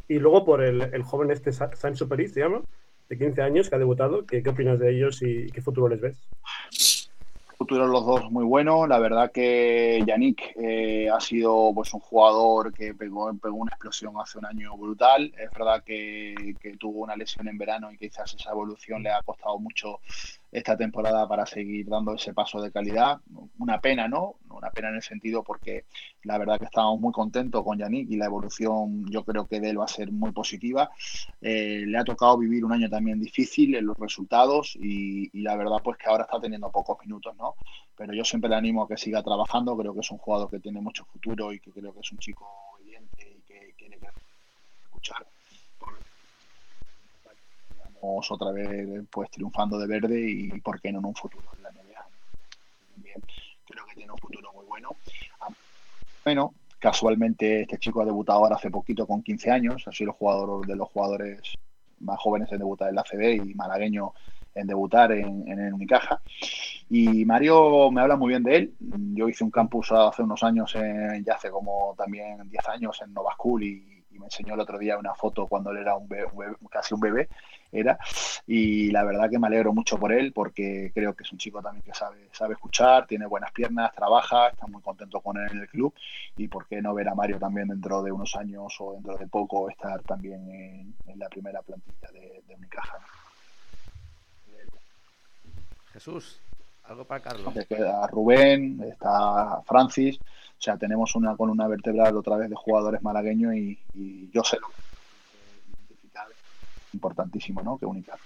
[0.07, 2.63] y luego por el, el joven este, Sa- Sam Superi, se llama,
[3.09, 4.25] de 15 años, que ha debutado.
[4.25, 6.29] ¿Qué, qué opinas de ellos y qué futuro les ves?
[7.57, 8.87] futuro los dos muy bueno.
[8.87, 14.15] La verdad que Yannick eh, ha sido pues un jugador que pegó, pegó una explosión
[14.19, 15.31] hace un año brutal.
[15.37, 19.21] Es verdad que, que tuvo una lesión en verano y quizás esa evolución le ha
[19.23, 19.99] costado mucho
[20.51, 23.19] esta temporada para seguir dando ese paso de calidad.
[23.59, 24.35] Una pena, ¿no?
[24.49, 25.85] Una pena en el sentido porque
[26.23, 29.69] la verdad que estamos muy contentos con Yannick y la evolución yo creo que de
[29.69, 30.91] él va a ser muy positiva.
[31.39, 35.77] Eh, le ha tocado vivir un año también difícil en los resultados y, la verdad
[35.83, 37.55] pues que ahora está teniendo pocos minutos, ¿no?
[37.95, 40.59] Pero yo siempre le animo a que siga trabajando, creo que es un jugador que
[40.59, 44.07] tiene mucho futuro y que creo que es un chico obediente y que quiere que-
[44.83, 45.27] escuchar.
[48.01, 51.69] Otra vez pues triunfando de verde y por qué no en un futuro en la
[51.69, 52.07] NBA.
[53.65, 54.97] Creo que tiene un futuro muy bueno.
[55.39, 55.49] Ah,
[56.25, 60.17] Bueno, casualmente este chico ha debutado ahora hace poquito con 15 años, ha sido el
[60.17, 61.57] jugador de los jugadores
[61.99, 64.13] más jóvenes en debutar en la CB y malagueño
[64.53, 66.21] en debutar en, en el Unicaja.
[66.89, 68.75] Y Mario me habla muy bien de él.
[68.79, 73.13] Yo hice un campus hace unos años, en, ya hace como también 10 años en
[73.13, 76.55] Nova School y, me enseñó el otro día una foto cuando él era un bebé-
[76.69, 77.27] casi un bebé.
[77.73, 77.97] Era,
[78.47, 81.61] y la verdad que me alegro mucho por él porque creo que es un chico
[81.61, 85.59] también que sabe, sabe escuchar, tiene buenas piernas, trabaja, está muy contento con él en
[85.59, 85.93] el club
[86.35, 89.25] y por qué no ver a Mario también dentro de unos años o dentro de
[89.27, 92.99] poco estar también en, en la primera plantilla de, de Unicaja.
[95.93, 96.41] Jesús,
[96.83, 97.53] algo para Carlos.
[97.69, 103.53] Queda Rubén, está Francis, o sea, tenemos una columna vertebral otra vez de jugadores malagueños
[103.55, 104.90] y, y yo sé lo que
[106.93, 107.77] importantísimo, ¿no?
[107.77, 108.17] Que única.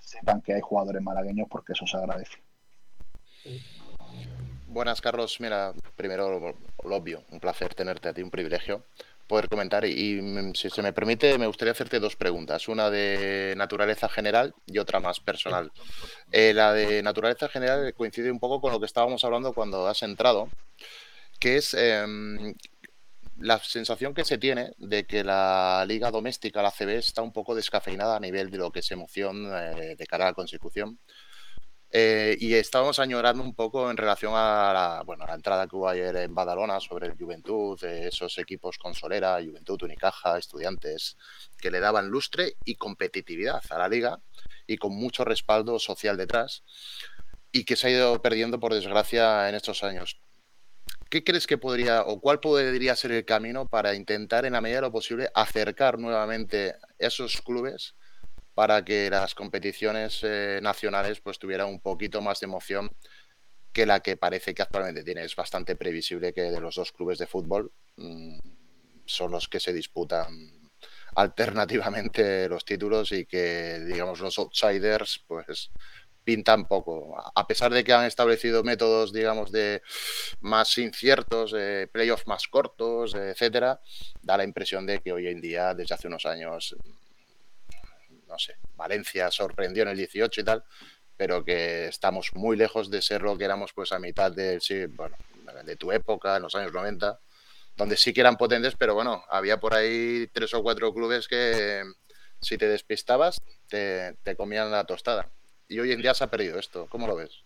[0.00, 2.38] sepan que hay jugadores malagueños porque eso se agradece.
[4.66, 5.40] Buenas, Carlos.
[5.40, 6.38] Mira, primero
[6.84, 8.84] lo, obvio, un placer tenerte a ti, un privilegio
[9.26, 9.84] poder comentar.
[9.84, 14.54] Y, y, si se me permite, me gustaría hacerte dos preguntas, una de naturaleza general
[14.66, 15.72] y otra más personal.
[16.30, 20.02] Eh, la de naturaleza general coincide un poco con lo que estábamos hablando cuando has
[20.02, 20.48] entrado,
[21.38, 22.04] que es eh,
[23.38, 27.54] la sensación que se tiene de que la liga doméstica, la CB, está un poco
[27.54, 30.98] descafeinada a nivel de lo que es emoción eh, de cara a la consecución.
[31.94, 35.76] Eh, y estábamos añorando un poco en relación a la, bueno, a la entrada que
[35.76, 41.18] hubo ayer en Badalona sobre el Juventud, de esos equipos con Solera, Juventud, Unicaja, Estudiantes,
[41.58, 44.20] que le daban lustre y competitividad a la liga
[44.66, 46.62] y con mucho respaldo social detrás
[47.52, 50.18] y que se ha ido perdiendo por desgracia en estos años.
[51.12, 54.78] ¿Qué crees que podría o cuál podría ser el camino para intentar en la medida
[54.78, 57.96] de lo posible acercar nuevamente esos clubes
[58.54, 62.90] para que las competiciones eh, nacionales pues tuvieran un poquito más de emoción
[63.74, 65.22] que la que parece que actualmente tiene.
[65.22, 68.38] Es bastante previsible que de los dos clubes de fútbol mmm,
[69.04, 70.70] son los que se disputan
[71.14, 75.70] alternativamente los títulos y que digamos los outsiders pues
[76.24, 77.14] pintan poco.
[77.34, 79.82] A pesar de que han establecido métodos, digamos, de
[80.40, 83.80] más inciertos, eh, playoffs más cortos, eh, etcétera,
[84.22, 86.76] da la impresión de que hoy en día, desde hace unos años,
[88.28, 90.64] no sé, Valencia sorprendió en el 18 y tal,
[91.16, 94.86] pero que estamos muy lejos de ser lo que éramos pues a mitad de, sí,
[94.86, 95.16] bueno,
[95.64, 97.20] de tu época, en los años 90,
[97.76, 101.82] donde sí que eran potentes, pero bueno, había por ahí tres o cuatro clubes que
[102.40, 105.30] si te despistabas te comían la tostada.
[105.68, 106.86] Y hoy en día se ha perdido esto.
[106.88, 107.44] ¿Cómo lo ves?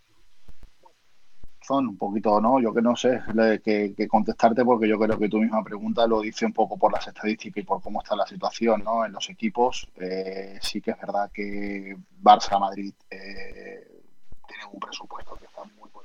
[1.62, 2.60] Son un poquito, ¿no?
[2.60, 3.20] Yo que no sé
[3.64, 6.92] que, que, contestarte porque yo creo que tu misma pregunta lo dice un poco por
[6.92, 9.04] las estadísticas y por cómo está la situación, ¿no?
[9.04, 14.00] En los equipos eh, sí que es verdad que Barça, Madrid eh,
[14.46, 16.04] tienen un presupuesto que está muy por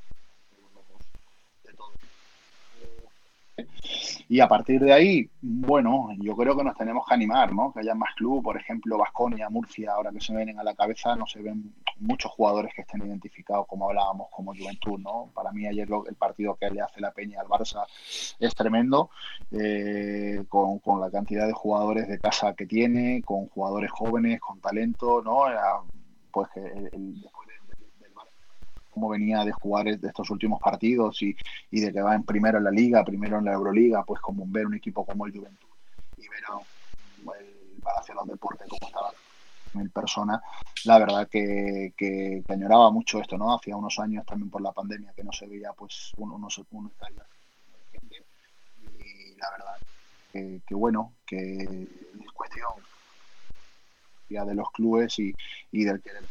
[1.64, 1.92] de todo.
[4.30, 7.72] Y a partir de ahí, bueno, yo creo que nos tenemos que animar, ¿no?
[7.74, 10.76] Que haya más club, por ejemplo, Vasconia, Murcia, ahora que se me vienen a la
[10.76, 15.30] cabeza, no se ven muchos jugadores que estén identificados, como hablábamos, como Juventud, ¿no?
[15.34, 17.86] Para mí ayer el partido que le hace la Peña al Barça
[18.40, 19.10] es tremendo,
[19.52, 24.60] eh, con, con, la cantidad de jugadores de casa que tiene, con jugadores jóvenes, con
[24.60, 25.44] talento, ¿no?
[26.32, 27.26] Pues que el, el
[28.92, 31.36] cómo venía de jugar de estos últimos partidos y,
[31.72, 34.46] y, de que va en primero en la liga, primero en la Euroliga, pues como
[34.48, 35.68] ver un equipo como el Juventud
[36.18, 36.60] y ver a
[37.40, 39.12] el Palacio de los Deportes como estaba
[39.74, 40.42] mil personas,
[40.86, 43.56] la verdad que, que, añoraba mucho esto, ¿no?
[43.56, 46.92] Hacía unos años también por la pandemia que no se veía pues uno, uno, uno
[49.00, 49.78] y la verdad
[50.32, 52.70] que, que bueno, que es cuestión
[54.30, 55.34] ya de los clubes y,
[55.72, 56.24] y del querer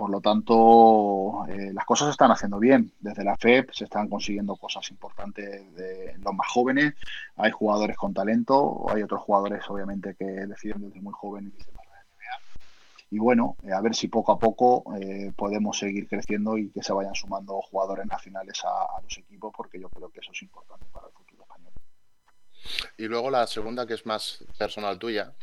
[0.00, 2.90] por lo tanto, eh, las cosas se están haciendo bien.
[3.00, 6.94] Desde la FEP se están consiguiendo cosas importantes de los más jóvenes.
[7.36, 11.96] Hay jugadores con talento, hay otros jugadores, obviamente, que deciden desde muy jóvenes para la
[11.98, 12.64] NBA.
[13.10, 16.82] Y bueno, eh, a ver si poco a poco eh, podemos seguir creciendo y que
[16.82, 20.86] se vayan sumando jugadores nacionales a los equipos, porque yo creo que eso es importante
[20.90, 21.74] para el futuro español.
[22.96, 25.34] Y luego la segunda, que es más personal tuya,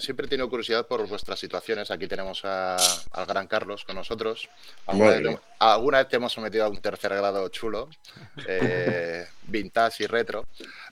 [0.00, 1.90] siempre he tenido curiosidad por vuestras situaciones.
[1.90, 4.48] Aquí tenemos a, al gran Carlos con nosotros.
[4.86, 7.88] Alguna, vez, alguna vez, te hemos sometido a un tercer grado chulo,
[8.46, 10.46] eh, vintage y retro.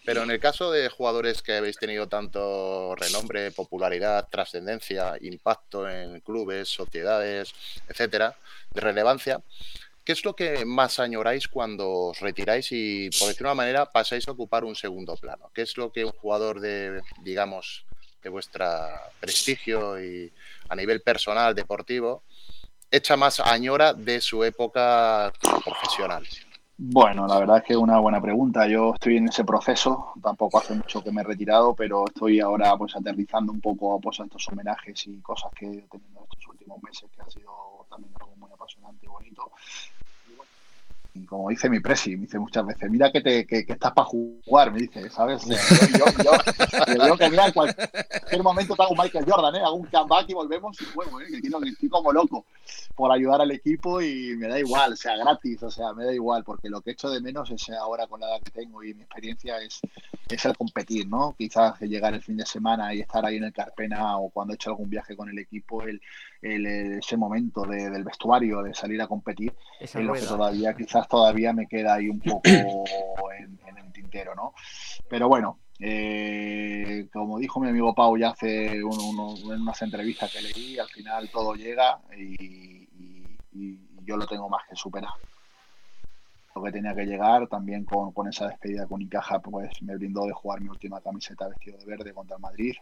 [0.05, 6.20] Pero en el caso de jugadores que habéis tenido tanto renombre, popularidad, trascendencia, impacto en
[6.20, 7.55] clubes, sociedades,
[7.88, 8.36] etcétera,
[8.72, 9.40] de relevancia,
[10.05, 14.26] ¿qué es lo que más añoráis cuando os retiráis y, por decir una manera, pasáis
[14.28, 15.51] a ocupar un segundo plano?
[15.55, 17.84] ¿Qué es lo que un jugador de, digamos,
[18.23, 18.64] de vuestro
[19.20, 20.33] prestigio y
[20.68, 22.23] a nivel personal, deportivo,
[22.91, 25.33] echa más añora de su época
[25.64, 26.27] profesional?
[26.85, 28.66] Bueno, la verdad es que es una buena pregunta.
[28.66, 32.77] Yo estoy en ese proceso, tampoco hace mucho que me he retirado, pero estoy ahora
[32.77, 36.83] pues aterrizando un poco pues, a estos homenajes y cosas que he tenido estos últimos
[36.83, 39.53] meses, que ha sido también algo muy apasionante y bonito.
[41.27, 44.07] Como dice mi presi, me dice muchas veces, mira que, te, que, que estás para
[44.07, 45.43] jugar, me dice, ¿sabes?
[45.47, 45.57] Yo,
[46.25, 49.61] yo, yo, yo que mira, en cualquier momento te hago un Michael Jordan, ¿eh?
[49.65, 51.27] Hago un comeback y volvemos y juego, ¿eh?
[51.29, 52.47] Que estoy como loco
[52.95, 56.45] por ayudar al equipo y me da igual, sea gratis, o sea, me da igual,
[56.45, 59.03] porque lo que echo de menos es ahora con la edad que tengo y mi
[59.03, 59.81] experiencia es,
[60.29, 61.35] es el competir, ¿no?
[61.37, 64.57] Quizás llegar el fin de semana y estar ahí en el Carpena o cuando he
[64.57, 66.01] hecho algún viaje con el equipo, el,
[66.43, 70.74] el ese momento de, del vestuario, de salir a competir, Esa es lo que todavía
[70.74, 72.49] quizás todavía me queda ahí un poco
[73.38, 74.53] en, en el tintero, ¿no?
[75.09, 80.32] Pero bueno, Eh, como dijo mi amigo Pau ya hace un- uno- en unas entrevistas
[80.32, 85.14] que leí, al final todo llega y, y- y yo lo tengo más que superado.
[86.55, 90.27] Lo que tenía que llegar, también con, con esa despedida con Icaja, pues me brindó
[90.27, 92.75] de jugar mi última camiseta vestido de verde contra el Madrid.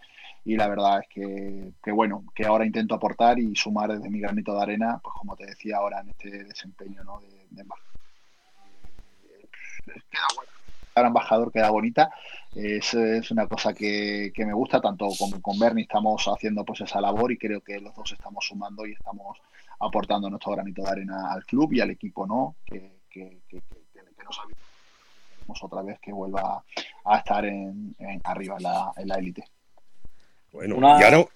[0.45, 4.21] Y la verdad es que, que bueno, que ahora intento aportar y sumar desde mi
[4.21, 7.21] granito de arena, pues como te decía ahora en este desempeño ¿no?
[7.21, 7.65] de, de.
[9.85, 10.51] Queda bueno.
[10.97, 12.11] Embajador queda bonita.
[12.55, 16.81] Es, es una cosa que, que me gusta, tanto con, con Bernie estamos haciendo pues
[16.81, 19.39] esa labor y creo que los dos estamos sumando y estamos
[19.79, 22.57] aportando nuestro granito de arena al club y al equipo, ¿no?
[22.67, 26.63] Que, que, que, que, que nos otra vez que vuelva
[27.05, 29.45] a estar en, en arriba en la, en la élite.
[30.53, 31.19] Bueno, Una- y ahora.
[31.19, 31.27] Una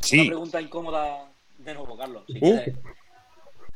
[0.00, 2.24] Sí, pregunta incómoda de nuevo, Carlos.
[2.26, 2.40] Si Uh.
[2.40, 2.76] quieres.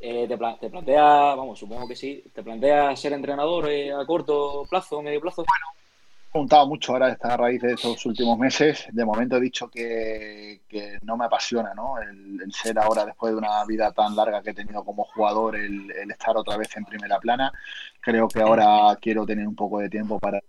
[0.00, 1.02] Eh, te, pla- te plantea,
[1.36, 5.42] vamos, supongo que sí, te plantea ser entrenador eh, a corto plazo, medio plazo.
[5.42, 5.44] he
[6.36, 8.86] preguntado mucho ahora esta a raíz de estos últimos meses.
[8.92, 11.98] De momento he dicho que, que no me apasiona, ¿no?
[11.98, 15.56] El, el ser ahora, después de una vida tan larga que he tenido como jugador,
[15.56, 17.50] el, el estar otra vez en primera plana.
[18.00, 20.40] Creo que ahora quiero tener un poco de tiempo para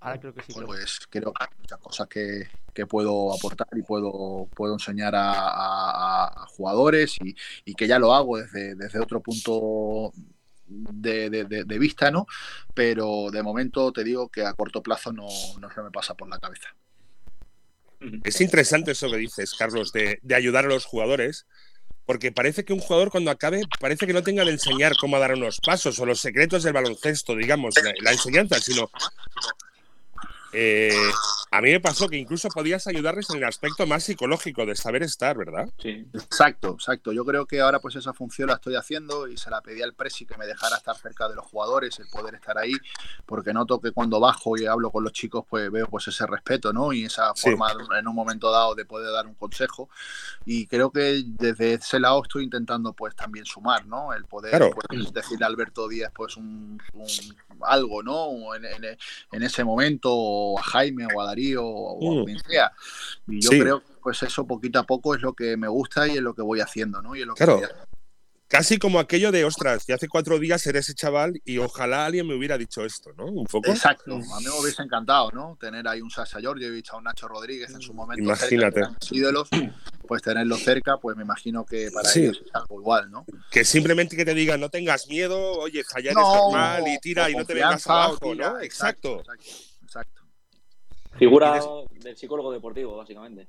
[0.00, 0.52] Ahora creo que sí.
[0.52, 0.66] creo.
[0.66, 5.32] pues creo que hay muchas cosas que, que puedo aportar y puedo, puedo enseñar a,
[5.32, 7.34] a- a jugadores y,
[7.64, 10.12] y que ya lo hago desde, desde otro punto
[10.66, 12.26] de, de- de- de vista, ¿no?
[12.74, 15.26] Pero de momento te digo que a corto plazo no,
[15.60, 16.68] no se me pasa por la cabeza.
[18.24, 21.46] es interesante eso que dices, Carlos, de, de ayudar a los jugadores.
[22.04, 25.34] Porque parece que un jugador cuando acabe, parece que no tenga de enseñar cómo dar
[25.34, 28.88] unos pasos o los secretos del baloncesto, digamos, la, la enseñanza, sino
[30.58, 30.90] eh,
[31.50, 35.02] a mí me pasó que incluso podías ayudarles en el aspecto más psicológico de saber
[35.02, 35.68] estar, ¿verdad?
[35.78, 36.06] Sí.
[36.14, 37.12] Exacto, exacto.
[37.12, 39.92] Yo creo que ahora pues esa función la estoy haciendo y se la pedí al
[39.94, 42.72] Presi que me dejara estar cerca de los jugadores, el poder estar ahí,
[43.26, 46.72] porque noto que cuando bajo y hablo con los chicos pues veo pues ese respeto,
[46.72, 46.92] ¿no?
[46.92, 47.50] Y esa Sí.
[47.50, 49.90] forma en un momento dado de poder dar un consejo
[50.46, 54.12] y creo que desde ese lado estoy intentando pues también sumar, ¿no?
[54.14, 54.70] El poder Claro.
[54.70, 58.14] pues, decirle a Alberto Díaz pues un, un- algo, ¿no?
[58.14, 58.96] O En, en-
[59.32, 60.10] en ese momento
[60.46, 62.24] o a Jaime o a Darío o a Mm.
[62.24, 62.72] quien sea.
[63.28, 63.60] Y yo Sí.
[63.60, 66.34] creo que pues eso poquito a poco es lo que me gusta y es lo
[66.34, 67.16] que voy haciendo, ¿no?
[67.16, 67.58] Y es lo que Claro.
[67.62, 67.84] haciendo.
[68.48, 72.28] Casi como aquello de, ostras, que hace cuatro días eres ese chaval y ojalá alguien
[72.28, 73.24] me hubiera dicho esto, ¿no?
[73.26, 73.68] Un poco.
[73.68, 75.58] Exacto, a mí me hubiese encantado, ¿no?
[75.60, 78.82] Tener ahí un Sasha Georgievich, a un Nacho Rodríguez en su momento, Imagínate.
[78.82, 79.48] cerca, que ídolos,
[80.06, 82.20] pues tenerlos cerca, pues me imagino que para Sí.
[82.20, 83.26] ellos es algo igual, ¿no?
[83.50, 87.28] Que simplemente que te digan, no tengas miedo, oye, fallar No, es normal y tira
[87.28, 88.60] y no te vengas abajo, tira, ¿no?
[88.60, 89.22] Exacto.
[89.22, 89.75] Exacto, exacto.
[91.18, 91.60] Figura
[91.90, 93.48] del psicólogo deportivo, básicamente.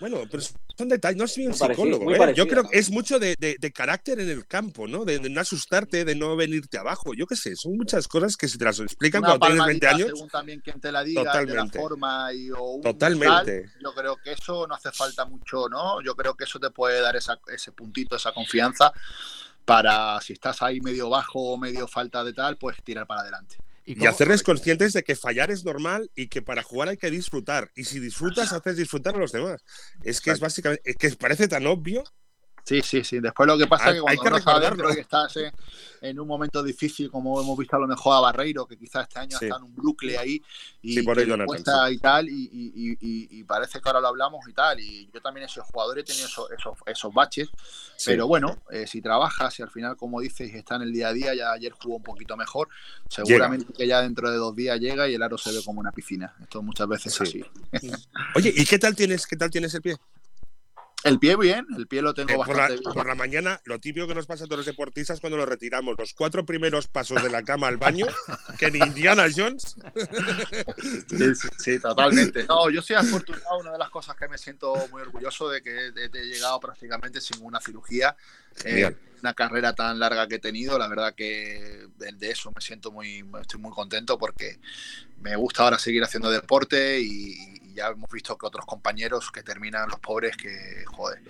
[0.00, 0.42] Bueno, pero
[0.76, 2.34] son detalles, no soy un parecido, psicólogo, ¿eh?
[2.34, 5.04] Yo creo que es mucho de, de- de carácter en el campo, ¿no?
[5.04, 7.14] De, de no asustarte, de no venirte abajo.
[7.14, 9.86] Yo qué sé, son muchas cosas que se te las explican Una cuando tienes 20
[9.86, 10.18] palmadita años.
[10.18, 11.78] según también quien te la diga, de la Totalmente.
[11.78, 13.62] forma y o un Totalmente.
[13.62, 16.02] tal, yo creo que eso no hace falta mucho, ¿no?
[16.02, 18.92] Yo creo que eso te puede dar esa- ese puntito, esa confianza
[19.64, 23.56] para si estás ahí medio bajo o medio falta de tal, pues tirar para adelante.
[23.84, 27.70] Y hacerles conscientes de que fallar es normal y que para jugar hay que disfrutar.
[27.74, 29.62] Y si disfrutas, haces disfrutar a los demás.
[30.04, 32.04] Es que es básicamente, es que parece tan obvio.
[32.64, 33.18] Sí, sí, sí.
[33.18, 34.84] Después lo que pasa Hay- es que hay cuando que no recordarlo.
[34.86, 35.52] dentro y estás en,
[36.00, 39.18] en un momento difícil, como hemos visto a lo mejor a Barreiro, que quizás este
[39.18, 39.46] año Sí.
[39.46, 40.40] está en un bucle ahí
[40.80, 43.88] y Sí, por que Jonathan, cuesta y tal, y, y- y- y- y parece que
[43.88, 44.78] ahora lo hablamos y tal.
[44.78, 47.48] Y yo también he sido jugador, he tenido esos, esos, esos baches,
[47.96, 48.04] Sí.
[48.06, 51.12] pero bueno, eh, si trabajas y al final, como dices, está en el día a
[51.12, 52.68] día, ya ayer jugó un poquito mejor,
[53.08, 55.90] seguramente que ya dentro de dos días llega y el aro se ve como una
[55.90, 56.34] piscina.
[56.40, 57.42] Esto muchas veces Sí.
[57.72, 57.90] es así.
[58.36, 59.96] Oye, ¿y qué tal tienes, qué tal tienes el pie?
[61.04, 62.94] El pie bien, el pie lo tengo Eh, por, la, bastante bien.
[62.94, 65.96] por la mañana, lo típico que nos pasa a todos los deportistas cuando nos retiramos,
[65.98, 68.06] los cuatro primeros pasos de la cama al baño,
[68.58, 69.76] que ni Indiana Jones.
[71.08, 72.44] Sí, sí, sí, totalmente.
[72.44, 73.58] No, yo soy afortunado.
[73.58, 77.42] Una de las cosas que me siento muy orgulloso de que he, llegado prácticamente sin
[77.42, 78.16] una cirugía.
[78.64, 82.90] Eh, una carrera tan larga que he tenido, la verdad que de eso me siento
[82.90, 84.58] muy, estoy muy contento porque
[85.20, 89.42] me gusta ahora seguir haciendo deporte y, y ya hemos visto que otros compañeros que
[89.42, 91.20] terminan los pobres que, joder,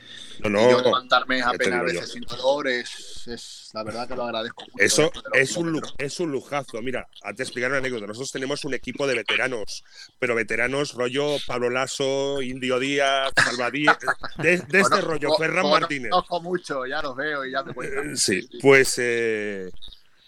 [0.41, 1.85] No, yo levantarme apenas a yo.
[1.85, 4.85] veces sin dolor es, es la verdad que lo agradezco mucho.
[4.85, 6.81] Eso de es un, es un lujazo.
[6.83, 8.07] Mira, a te explicar una anécdota.
[8.07, 9.85] Nosotros tenemos un equipo de veteranos,
[10.19, 13.99] pero veteranos rollo Pablo Lasso, Indio Díaz, Salvadíaz,
[14.39, 16.11] de, de este rollo, Ferran Martínez.
[16.43, 18.11] mucho, ya los veo y ya me cuentan.
[18.13, 19.71] Eh, Sí, pues eh,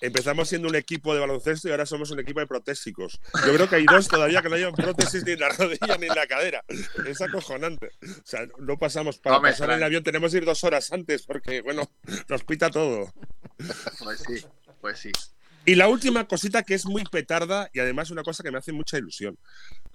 [0.07, 3.21] empezamos siendo un equipo de baloncesto y ahora somos un equipo de protésicos.
[3.47, 6.07] Yo creo que hay dos todavía que no llevan prótesis ni en la rodilla ni
[6.07, 6.65] en la cadera.
[7.07, 7.91] Es acojonante.
[8.03, 10.93] O sea, no pasamos para No pasar en el avión, tenemos que ir dos horas
[10.93, 11.91] antes porque, bueno,
[12.29, 13.13] nos pita todo.
[13.99, 14.45] Pues sí,
[14.81, 15.11] pues sí.
[15.67, 18.73] Y la última cosita que es muy petarda y además una cosa que me hace
[18.73, 19.39] mucha ilusión.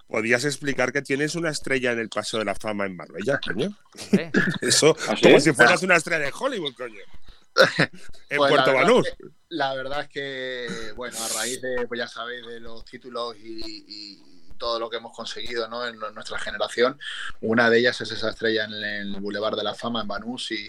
[0.08, 3.76] ¿Podías explicar que tienes una estrella en el Paseo de la Fama en Marbella, coño?
[4.60, 6.98] Eso, ¿Ah, como si fueras una estrella de Hollywood, coño.
[8.28, 9.06] En Pues Puerto Banús.
[9.06, 12.84] es que- La verdad es que, bueno, a raíz de, pues ya sabéis, de los
[12.84, 14.22] títulos y,
[14.58, 15.86] todo lo que hemos conseguido ¿no?
[15.86, 17.00] en nuestra generación,
[17.40, 20.66] una de ellas es esa estrella en el Boulevard de la Fama en Banús y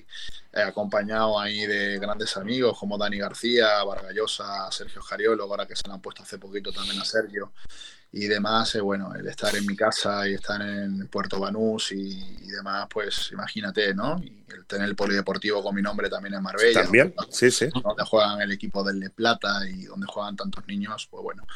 [0.53, 5.85] eh, acompañado ahí de grandes amigos como Dani García, Vargallosa, Sergio Jariolo, ahora que se
[5.89, 7.51] le han puesto hace poquito también a Sergio
[8.13, 12.11] y demás, eh, bueno, el estar en mi casa y estar en Puerto Banús y,
[12.41, 14.19] y demás, pues imagínate, ¿no?
[14.21, 16.83] Y el tener el polideportivo con mi nombre también en Marbella.
[16.83, 17.67] También, donde- sí, sí.
[17.73, 21.47] donde juegan el equipo del de Plata y donde juegan tantos niños, pues bueno,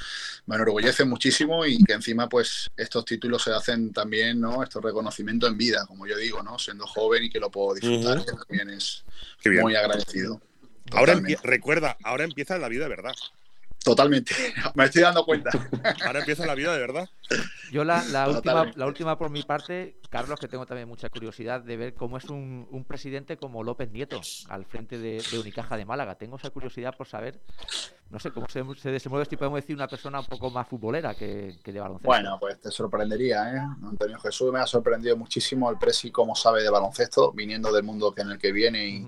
[0.45, 4.63] me enorgullece muchísimo y que encima pues estos títulos se hacen también, ¿no?
[4.63, 6.57] Estos reconocimientos en vida, como yo digo, ¿no?
[6.57, 8.25] Siendo joven y que lo puedo disfrutar, Ujú.
[8.27, 9.03] que también es
[9.61, 10.41] muy agradecido.
[10.91, 11.41] Ahora Totalmente.
[11.43, 13.13] recuerda, ahora empieza la vida de verdad.
[13.85, 14.33] Totalmente,
[14.75, 15.51] me estoy dando cuenta.
[16.05, 17.07] Ahora empieza la vida de verdad.
[17.71, 21.61] Yo la, la última, la última por mi parte, Carlos, que tengo también mucha curiosidad
[21.61, 24.19] de ver cómo es un, un presidente como López Nieto
[24.49, 26.15] al frente de, de Unicaja de Málaga.
[26.15, 27.39] Tengo esa curiosidad por saber,
[28.09, 31.13] no sé, cómo se, se desenvuelve, si podemos decir, una persona un poco más futbolera
[31.15, 32.07] que, que de baloncesto.
[32.07, 33.59] Bueno, pues te sorprendería, ¿eh?
[33.83, 38.13] Antonio Jesús me ha sorprendido muchísimo el Presi cómo sabe de baloncesto, viniendo del mundo
[38.13, 39.07] que en el que viene y,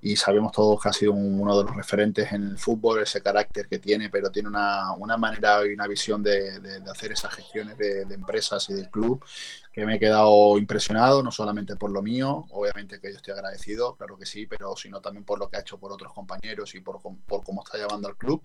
[0.00, 3.20] y sabemos todos que ha sido un- uno de los referentes en el fútbol, ese
[3.22, 7.12] carácter que tiene, pero tiene una, una manera y una visión de, de- de hacer
[7.12, 9.24] esas gestiones de, de empresas y del club
[9.72, 13.94] que me he quedado impresionado, no solamente por lo mío, obviamente que yo estoy agradecido,
[13.96, 16.80] claro que sí, pero sino también por lo que ha hecho por otros compañeros y
[16.80, 18.40] por, por cómo está llevando al club.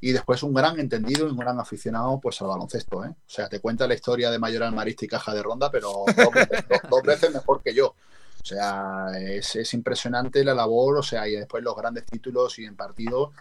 [0.00, 3.04] Y después un gran entendido y un gran aficionado pues al baloncesto.
[3.04, 3.08] ¿eh?
[3.10, 6.32] O sea, te cuenta la historia de Mayoral Marista y Caja de Ronda, pero dos
[6.34, 7.94] veces, dos- dos veces mejor que yo.
[8.42, 12.66] O sea, es, es impresionante la labor, o sea, y después los grandes títulos y
[12.66, 13.32] en partido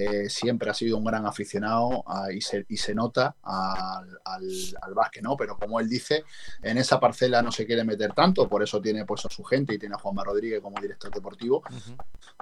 [0.00, 4.44] eh, siempre ha sido un gran aficionado ah, y, se, y se nota al, al,
[4.82, 5.36] al básquet, ¿no?
[5.36, 6.24] Pero como él dice,
[6.62, 9.74] en esa parcela no se quiere meter tanto, por eso tiene pues a su gente
[9.74, 11.62] y tiene a Juanma Rodríguez como director deportivo.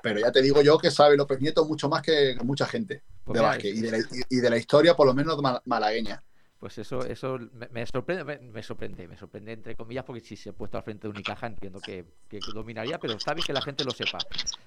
[0.02, 3.34] Pero ya te digo yo que sabe López Nieto mucho más que mucha gente Pues
[3.34, 3.98] de mira, básquet y de, la,
[4.28, 6.22] y de la historia, por lo menos ma- malagueña.
[6.66, 10.34] Pues eso, eso me, me sorprende, me, me sorprende, me sorprende entre comillas, porque si
[10.34, 13.52] se ha puesto al frente de Unicaja entiendo que, que dominaría, pero está bien que
[13.52, 14.18] la gente lo sepa.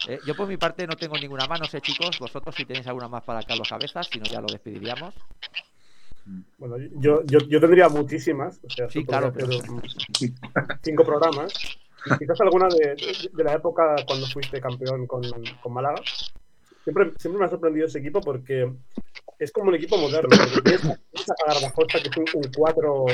[0.07, 2.87] Eh, yo por mi parte no tengo ninguna más, no sé chicos, vosotros si tenéis
[2.87, 5.13] alguna más para Carlos Cabezas, si no ya lo despediríamos.
[6.57, 8.61] Bueno, yo, yo, yo tendría muchísimas.
[8.63, 9.79] O sea, Sí, claro, mm,
[10.81, 11.51] cinco programas.
[12.17, 15.21] Quizás alguna de, de- de la época cuando fuiste campeón con,
[15.59, 16.01] con Málaga.
[16.85, 18.71] Siempre, siempre me ha sorprendido ese equipo porque
[19.39, 20.29] es como un equipo moderno.
[20.63, 20.99] Tienes a-
[21.47, 23.05] Garbajosa, que es un, un cuatro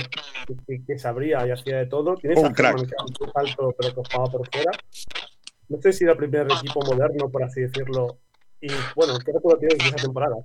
[0.67, 2.15] que, que- sabría y hacía de todo.
[2.15, 2.76] Tienes Un a crack.
[2.78, 4.71] Que era un alto, pero que jugaba por fuera.
[5.69, 8.19] No sé si era el primer equipo moderno, por así decirlo.
[8.61, 10.36] Y bueno, ¿qué recuerdo tienes de esa temporada?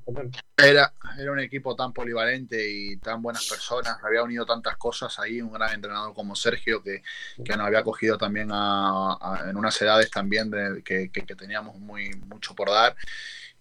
[0.56, 5.40] Era, era un equipo tan polivalente y tan buenas personas, había unido tantas cosas ahí,
[5.40, 7.02] un gran entrenador como Sergio, que,
[7.42, 11.34] que nos había cogido también a- a- en unas edades también de, que, que- que
[11.36, 12.94] teníamos muy mucho por dar.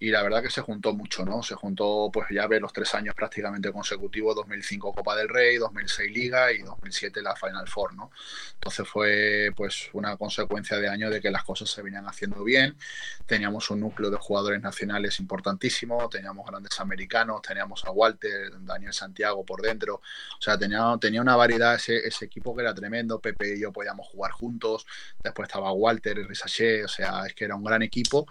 [0.02, 1.44] Y la verdad que se juntó mucho, ¿no?
[1.44, 6.12] Se juntó, pues ya ve los tres años prácticamente consecutivos, 2005 Copa del Rey, 2006
[6.14, 8.10] Liga y 2007 la Final Four, ¿no?
[8.54, 12.78] Entonces fue pues una consecuencia de año de que las cosas se venían haciendo bien.
[13.26, 19.46] Teníamos un núcleo de jugadores nacionales importantísimo, teníamos grandes americanos, teníamos a Walter, Daniel Santiago
[19.46, 19.96] por dentro.
[19.96, 23.20] O sea, tenía, tenía una variedad ese, equipo que era tremendo.
[23.20, 24.88] Pepe y yo podíamos jugar juntos.
[25.22, 28.26] Después estaba Walter Risaché, o sea, es que era un gran equipo.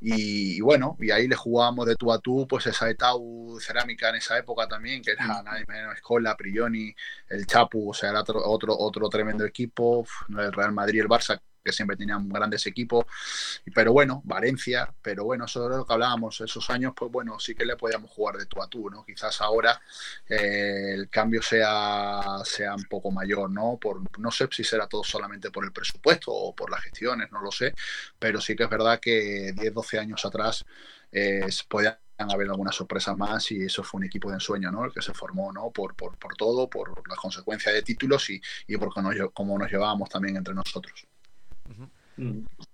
[0.00, 4.08] Y, y bueno, y ahí le jugábamos de tú a tú, pues esa Etau cerámica
[4.10, 6.94] en esa época también, que era nadie menos Escola, Prioni,
[7.28, 10.06] el Chapu, o sea, era otro, otro, otro tremendo equipo,
[10.38, 13.04] el Real Madrid, el Barça, que siempre tenían grandes equipos,
[13.64, 17.38] y- pero bueno, Valencia, pero bueno, eso es lo que hablábamos, esos años, pues bueno,
[17.38, 19.04] sí que le podíamos jugar de tú a tú, ¿no?
[19.04, 19.80] Quizás ahora
[20.28, 23.78] eh, el cambio sea, sea un poco mayor, ¿no?
[23.80, 27.40] Por, no sé si será todo solamente por el presupuesto o por las gestiones, no
[27.42, 27.74] lo sé,
[28.18, 30.64] pero sí que es verdad que 10, 12 años atrás
[31.12, 34.84] eh, podían haber algunas sorpresas más y eso fue un equipo de ensueño, ¿no?
[34.84, 35.70] El que se formó, ¿no?
[35.70, 39.58] Por, por, por todo, por las consecuencias de títulos y, y por cómo nos, cómo
[39.58, 41.06] nos llevábamos también entre nosotros.
[41.68, 41.84] Mm.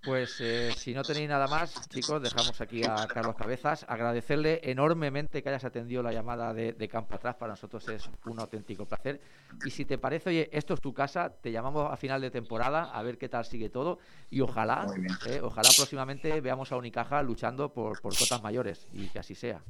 [0.03, 3.85] Pues eh, si no tenéis nada más, chicos, dejamos aquí a Carlos Cabezas.
[3.87, 7.35] Agradecerle enormemente que hayas atendido la llamada de, de Campo Atrás.
[7.35, 9.21] Para nosotros es un auténtico placer.
[9.65, 12.83] Y si te parece, oye, esto es tu casa, te llamamos a final de temporada
[12.83, 13.99] a ver qué tal sigue todo.
[14.29, 14.87] Y ojalá,
[15.27, 19.61] eh, ojalá próximamente veamos a Unicaja luchando por, por cotas mayores y que así sea.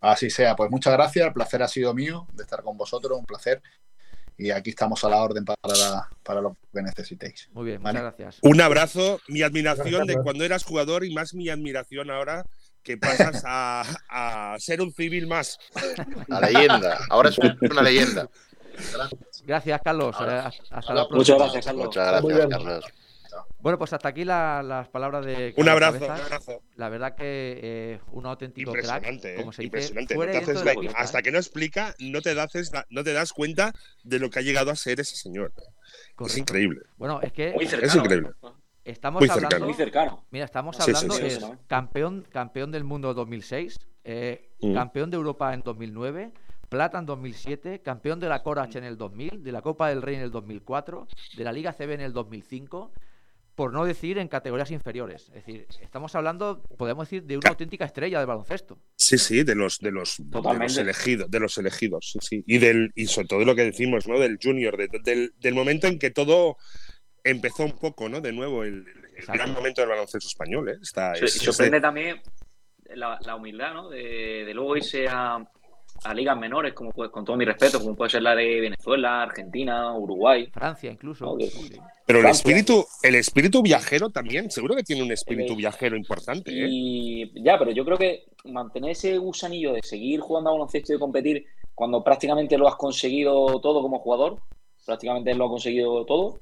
[0.00, 3.24] Así sea, pues muchas gracias, el placer ha sido mío de estar con vosotros, un
[3.24, 3.62] placer.
[4.38, 7.48] Y aquí estamos a la orden para, para lo que necesitéis.
[7.52, 7.98] Muy bien, Vale.
[8.00, 8.38] muchas gracias.
[8.42, 10.24] Un abrazo, mi admiración Gracias, de Carlos.
[10.24, 12.44] cuando eras jugador y más mi admiración ahora
[12.84, 15.58] que pasas a, a ser un civil más.
[16.28, 16.98] La leyenda.
[17.10, 18.28] Ahora es una leyenda.
[19.44, 20.14] Gracias, Carlos.
[20.18, 21.16] Ahora- Hasta ahora- la próxima.
[21.16, 21.86] Muchas gracias, Carlos.
[21.86, 23.05] Muchas gracias, bien.
[23.58, 26.62] Bueno, pues hasta aquí la- las palabras de Un abrazo, un abrazo.
[26.76, 29.36] La verdad que eh, un auténtico crack, Impresionante, ¿eh?
[29.36, 30.14] como se dice, Impresionante.
[30.14, 31.22] No fuera te haces la la- hasta ¿eh?
[31.22, 32.50] que no explica, no te, das,
[32.90, 33.72] no te das cuenta
[34.04, 35.52] de lo que ha llegado a ser ese señor.
[35.56, 35.64] Es
[36.14, 36.40] Correcto.
[36.40, 36.80] increíble.
[36.96, 37.90] Bueno, es que Muy cercano.
[37.92, 38.28] Es increíble.
[38.42, 38.48] ¿eh?
[38.84, 39.48] estamos muy hablando...
[39.48, 39.64] cercano.
[39.66, 40.26] Muy cercano.
[40.30, 41.50] Mira, estamos Sí, sí, hablando sí, que sí, es sí.
[41.66, 44.74] campeón, campeón del mundo 2006, eh, Mm.
[44.74, 46.32] campeón de Europa en 2009,
[46.70, 50.14] plata en 2007, campeón de la Corach en el 2000, de la Copa del Rey
[50.16, 51.06] en el 2004,
[51.36, 52.90] de la Liga CB en el 2005,
[53.56, 55.24] por no decir en categorías inferiores.
[55.28, 58.78] Es decir, estamos hablando, podemos decir, de una Ca- auténtica estrella del baloncesto.
[58.96, 60.74] Sí, sí, de los, de los, de Totalmente.
[60.74, 62.44] los elegidos, de los elegidos, sí, sí.
[62.46, 64.18] Y del, y sobre todo lo que decimos, ¿no?
[64.20, 66.56] Del junior, de- del, del momento en que todo
[67.24, 68.20] empezó un poco, ¿no?
[68.20, 68.84] De nuevo, el,
[69.26, 70.76] gran momento del baloncesto español, ¿eh?
[70.82, 72.20] Está, es- es sorprende de- también
[72.94, 73.88] la, la humildad, ¿no?
[73.88, 75.38] De, de luego irse a,
[76.04, 79.22] a ligas menores, como puede- con todo mi respeto, como puede ser la de Venezuela,
[79.22, 80.48] Argentina, Uruguay.
[80.52, 81.36] Francia incluso.
[81.40, 81.72] Sí.
[82.06, 86.50] Pero el espíritu, el espíritu viajero también, seguro que tiene un espíritu El- viajero importante,
[86.52, 86.66] ¿eh?
[86.70, 90.96] Y ya, pero yo creo que mantener ese gusanillo de seguir jugando a baloncesto y
[90.96, 91.44] de competir
[91.74, 94.38] cuando prácticamente lo has conseguido todo como jugador,
[94.84, 96.38] prácticamente lo has conseguido todo.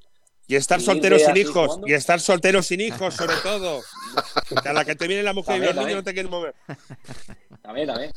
[0.47, 1.69] Y estar soltero sin hijos.
[1.69, 1.89] jugando.
[1.89, 3.81] Y estar soltero sin hijos, sobre todo.
[4.69, 5.97] A la que te viene la mujer y los niños también.
[5.99, 6.55] no te quieren mover.
[7.63, 8.13] También, también.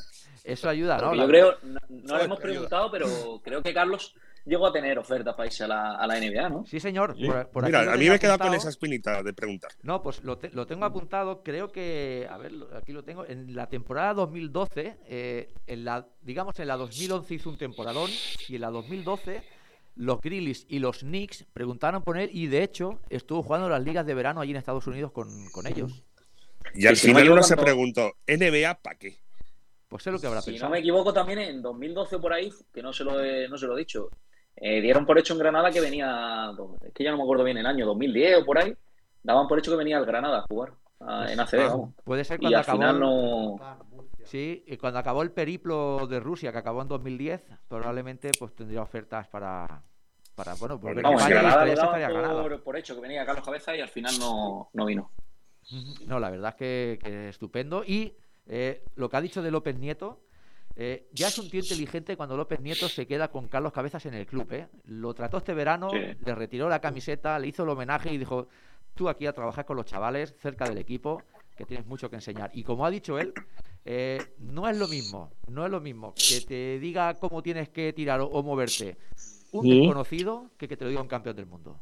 [0.48, 1.14] Eso ayuda, ¿no?
[1.14, 2.42] La- yo creo, no, no lo hemos ayuda.
[2.42, 3.08] preguntado, pero
[3.44, 6.66] creo que Carlos llegó a tener ofertas para irse a la, a la NBA, ¿no?
[6.66, 7.16] Sí, señor.
[7.18, 7.26] Sí.
[7.26, 9.72] Por- por aquí Mira, a mí me queda con esa espinita de preguntar.
[9.84, 11.44] No, pues lo, te- lo tengo apuntado.
[11.44, 13.26] Creo que, a ver, aquí lo tengo.
[13.26, 18.10] En la temporada 2012, eh, en la, digamos en la 2011 hizo un temporadón
[18.48, 19.44] y en la 2012
[19.96, 24.06] los Grizzlies y los Knicks preguntaron por él y de hecho estuvo jugando las ligas
[24.06, 26.04] de verano allí en Estados Unidos con, con ellos.
[26.76, 29.18] Y al final uno se preguntó, ¿NBA para qué?
[29.88, 30.72] Pues sé lo que habrá Si no pensado.
[30.72, 33.76] me equivoco, también en 2012 por ahí, que no se lo he, no se lo
[33.76, 34.10] he dicho,
[34.56, 37.58] eh, dieron por hecho en Granada que venía, es que ya no me acuerdo bien
[37.58, 38.76] el año, 2010 o por ahí,
[39.24, 41.94] daban por hecho que venía al Granada a jugar a- en ACB, vamos.
[42.04, 42.78] Puede ser Y cuando al acabó.
[42.80, 43.56] final no...
[44.26, 48.82] Sí, y cuando acabó el periplo de Rusia, que acabó en 2010, probablemente pues tendría
[48.82, 49.84] ofertas para,
[50.36, 53.46] para bueno, volver a Vamos, en y Granada daban por, por hecho que venía Carlos
[53.46, 55.10] Cabeza y al final no, no vino.
[56.08, 57.84] No, la verdad es que, que estupendo.
[57.86, 58.18] Y
[58.48, 60.22] eh, lo que ha dicho de López Nieto,
[60.76, 64.14] eh, ya es un tío inteligente cuando López Nieto se queda con Carlos Cabezas en
[64.14, 64.52] el club.
[64.54, 64.68] ¿eh?
[64.86, 65.98] Lo trató este verano, Sí.
[66.24, 68.48] le retiró la camiseta, le hizo el homenaje y dijo,
[68.94, 71.24] tú aquí a trabajar con los chavales, cerca del equipo,
[71.56, 72.52] que tienes mucho que enseñar.
[72.54, 73.34] Y como ha dicho él,
[73.86, 77.92] eh, no es lo mismo, no es lo mismo que te diga cómo tienes que
[77.94, 78.98] tirar o, o moverte
[79.52, 79.80] un Sí.
[79.80, 81.80] desconocido que que te lo diga un campeón del mundo.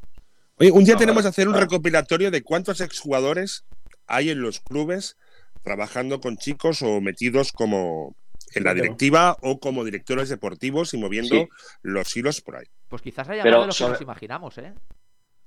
[0.57, 3.65] Oye, un día No, tenemos que hacer un recopilatorio de cuántos exjugadores
[4.07, 5.17] hay en los clubes
[5.65, 8.15] trabajando con chicos o metidos como
[8.53, 8.83] en la Claro.
[8.83, 11.47] directiva o como directores deportivos y moviendo Sí.
[11.81, 12.65] los hilos por ahí.
[12.87, 14.73] Pues quizás haya Pero más de lo que sobre- nos imaginamos, ¿eh?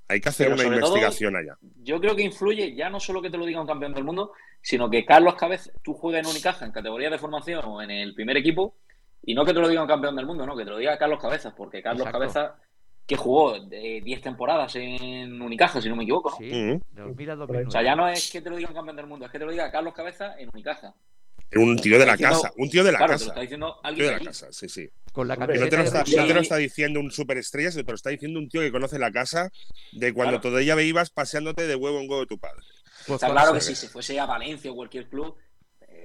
[0.08, 1.56] Hay que hacer Pero una todo- investigación allá.
[1.82, 4.32] Yo creo que influye ya no solo que te lo diga un campeón del mundo,
[4.60, 8.14] sino que Carlos Cabeza, tú juegas en Unicaja en categoría de formación o en el
[8.14, 8.76] primer equipo,
[9.22, 10.98] y no que te lo diga un campeón del mundo, no, que te lo diga
[10.98, 12.18] Carlos Cabezas, porque Carlos Exacto.
[12.18, 12.56] Cabeza,
[13.08, 16.36] que jugó de 10 temporadas en Unicaja, si no me equivoco, ¿no?
[16.36, 16.82] Sí, Ujú.
[16.92, 17.70] de 2000 a O 2009.
[17.72, 19.46] sea, ya no es que te lo diga un campeón del mundo, es que te
[19.46, 20.94] lo diga Carlos Cabeza en Unicaja.
[21.56, 23.30] Un tío de la diciendo- casa, un tío de la claro, te lo casa.
[23.30, 24.88] está diciendo Un alguien tío de la casa, sí, sí.
[25.12, 26.42] Con la Hombre, no te, lo está, de no te lo Sí.
[26.42, 29.50] está diciendo un superestrella, te lo está diciendo un tío que conoce la casa
[29.92, 30.42] de cuando Claro.
[30.42, 32.62] todavía ibas paseándote de huevo en huevo de tu padre.
[33.06, 35.47] Pues Está claro que si se fuese a Valencia o cualquier club, eh,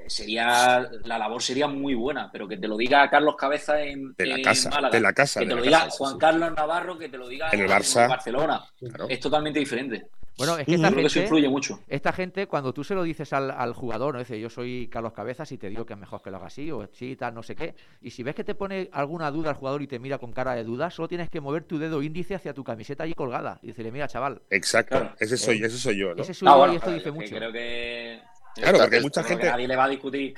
[0.07, 4.25] sería la labor sería muy buena, pero que te lo diga Carlos Cabeza en, De
[4.25, 5.39] la en casa, Málaga, de la casa.
[5.39, 6.19] que de te la lo diga casa, Juan sí.
[6.19, 8.07] Carlos Navarro, que te lo diga En el Barça.
[8.09, 9.07] Barcelona, Claro.
[9.09, 10.07] es totalmente diferente.
[10.35, 11.79] Bueno, es que esta Creo que eso gente, influye mucho.
[11.87, 14.19] esta gente, cuando tú se lo dices al, al jugador, ¿no?
[14.19, 16.71] Dice, yo soy Carlos Cabezas y te digo que es mejor que lo haga así,
[16.71, 17.75] o sí, tal, no sé qué.
[18.01, 20.55] Y si ves que te pone alguna duda al jugador y te mira con cara
[20.55, 23.59] de duda, solo tienes que mover tu dedo índice hacia tu camiseta allí colgada.
[23.61, 25.15] Y decirle, mira, chaval, Exacto, Claro.
[25.19, 26.23] ese soy, ese soy yo, ¿no?
[26.23, 27.35] ese soy yo bueno, y esto dice mucho.
[27.35, 28.19] Creo que
[28.55, 29.45] Claro, porque hay mucha gente.
[29.49, 30.33] nadie le va a discutir,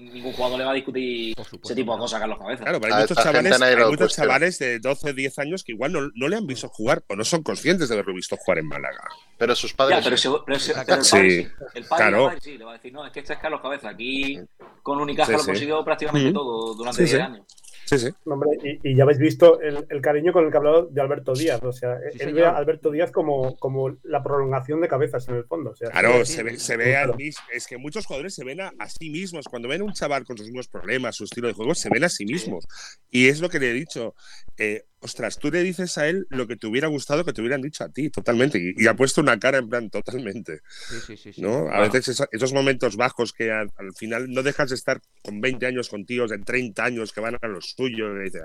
[0.00, 2.62] ningún jugador le va a discutir ese tipo de cosas a Carlos Cabeza.
[2.64, 5.64] Claro, pero A hay muchos esta gente chavales, hay muchos chavales de 12, 10 años
[5.64, 8.36] que igual no, no le han visto jugar o no son conscientes de haberlo visto
[8.36, 9.04] jugar en Málaga.
[9.38, 10.04] Pero sus Ya, padres.
[10.04, 10.28] pero, sí.
[10.46, 10.84] pero Exacto.
[10.86, 11.48] pero el padre Sí, sí.
[11.74, 12.16] El padre, claro.
[12.18, 13.88] le va a decir, le va a decir, no, es que este es Carlos Cabeza.
[13.90, 14.40] Aquí
[14.84, 15.46] con Unicaja Sí, lo sí.
[15.46, 16.34] consiguió prácticamente Mm.
[16.34, 17.20] todo durante Sí, 10 sí.
[17.32, 17.46] años.
[17.86, 18.08] Sí, sí.
[18.24, 18.48] Hombre,
[18.82, 21.34] y, y ya habéis visto el, el cariño con el que ha hablado de Alberto
[21.34, 21.62] Díaz.
[21.62, 22.34] O sea, Sí, él señor.
[22.34, 25.72] ve a Alberto Díaz como, como la prolongación de cabezas en el fondo.
[25.72, 28.42] O sea, Claro, sí, se ve, sí, se ve mis- Es que muchos jugadores se
[28.42, 29.44] ven a, a sí mismos.
[29.50, 32.04] Cuando ven a un chaval con sus mismos problemas, su estilo de juego, se ven
[32.04, 32.64] a sí mismos.
[33.10, 34.14] Y es lo que le he dicho.
[34.56, 37.60] eh, ostras, tú le dices a él lo que te hubiera gustado que te hubieran
[37.60, 38.58] dicho a ti, totalmente.
[38.58, 40.60] Y, y ha puesto una cara en plan, totalmente.
[40.88, 41.32] Sí, sí, sí.
[41.34, 41.42] sí.
[41.42, 41.68] ¿no?
[41.70, 45.40] A veces esa- esos momentos bajos que al, al final no dejas de estar con
[45.42, 48.42] 20 años con tíos de 30 años que van a lo suyo, y dices,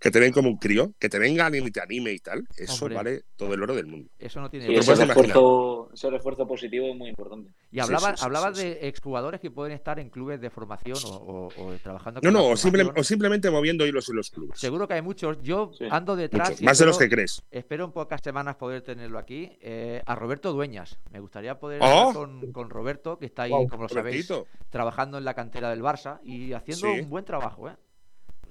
[0.00, 2.42] que te ven como un crío, que te venga alguien y te anime y tal,
[2.56, 2.94] eso Hombre.
[2.96, 4.08] vale todo el oro del mundo.
[4.18, 7.50] Eso no tiene Sí, ese refuerzo, ese refuerzo positivo es muy importante.
[7.70, 10.48] Y Sí, hablabas, sí, sí, hablabas sí, de exjugadores que pueden estar en clubes de
[10.50, 13.00] formación o, o- o trabajando No, no, o, simple- formación.
[13.00, 14.58] o simplemente moviendo hilos en los clubes.
[14.58, 15.36] Seguro que hay muchos.
[15.42, 15.84] Yo Sí.
[15.90, 16.48] ando detrás.
[16.48, 17.42] Muchos, y más de los espero- que crees.
[17.50, 19.58] Espero en pocas semanas poder tenerlo aquí.
[19.60, 20.98] eh, a Roberto Dueñas.
[21.10, 21.84] Me gustaría poder ¡Oh!
[21.84, 24.32] hablar con, con Roberto, que está ahí, como lo sabéis,
[24.70, 27.00] trabajando en la cantera del Barça y haciendo Sí.
[27.00, 27.68] un buen trabajo.
[27.68, 27.74] ¿eh?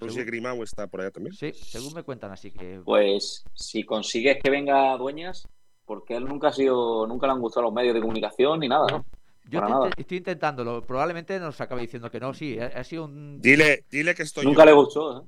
[0.07, 1.33] Según- Grimau está por allá también.
[1.35, 2.81] Sí, según me cuentan, así que.
[2.85, 5.47] Pues si consigues que venga Dueñas,
[5.85, 8.85] porque él nunca ha sido, nunca le han gustado los medios de comunicación ni nada,
[8.91, 9.05] ¿no?
[9.49, 9.87] Yo para estoy, nada.
[9.89, 10.85] inte- estoy intentándolo.
[10.85, 12.33] Probablemente nos acabe diciendo que no.
[12.35, 13.41] Sí, ha, ha sido un.
[13.41, 14.65] Dile, dile que estoy Nunca yo.
[14.67, 15.25] le gustó, ¿eh?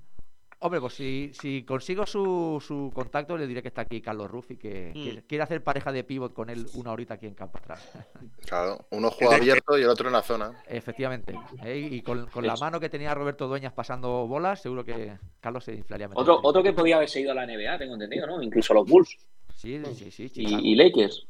[0.64, 4.52] Hombre, pues si, si consigo su, su contacto, le diré que está aquí Carlos Ruff
[4.52, 5.04] y que, Mm.
[5.04, 7.90] que quiere hacer pareja de pivot con él una horita aquí en campo atrás.
[8.48, 10.52] Claro, uno juega abierto y el otro en la zona.
[10.68, 11.34] Efectivamente.
[11.64, 11.78] ¿eh?
[11.92, 15.74] Y con, con la mano que tenía Roberto Dueñas pasando bolas, seguro que Carlos se
[15.74, 16.08] inflaría.
[16.08, 18.42] meter Otro, que podía haberse ido a la NBA, tengo entendido, ¿no?
[18.42, 19.18] Incluso los Bulls
[19.56, 20.30] Sí, sí, sí.
[20.30, 20.60] Chicago.
[20.62, 21.26] y, y Lakers.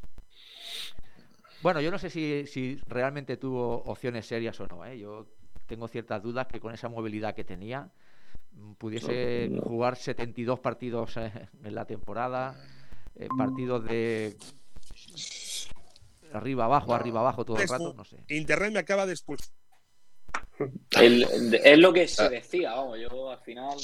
[1.62, 4.84] Bueno, yo no sé si, si realmente tuvo opciones serias o no.
[4.86, 4.98] ¿eh?
[4.98, 5.28] Yo
[5.68, 7.90] tengo ciertas dudas que con esa movilidad que tenía
[8.78, 11.32] pudiese jugar 72 partidos eh,
[11.64, 12.56] en la temporada,
[13.16, 14.36] eh, partidos de
[16.34, 18.18] arriba abajo, arriba abajo todo el rato, no sé.
[18.30, 19.50] Internet me acaba de expulsar.
[20.92, 23.78] Es lo que se decía, vamos, yo al final,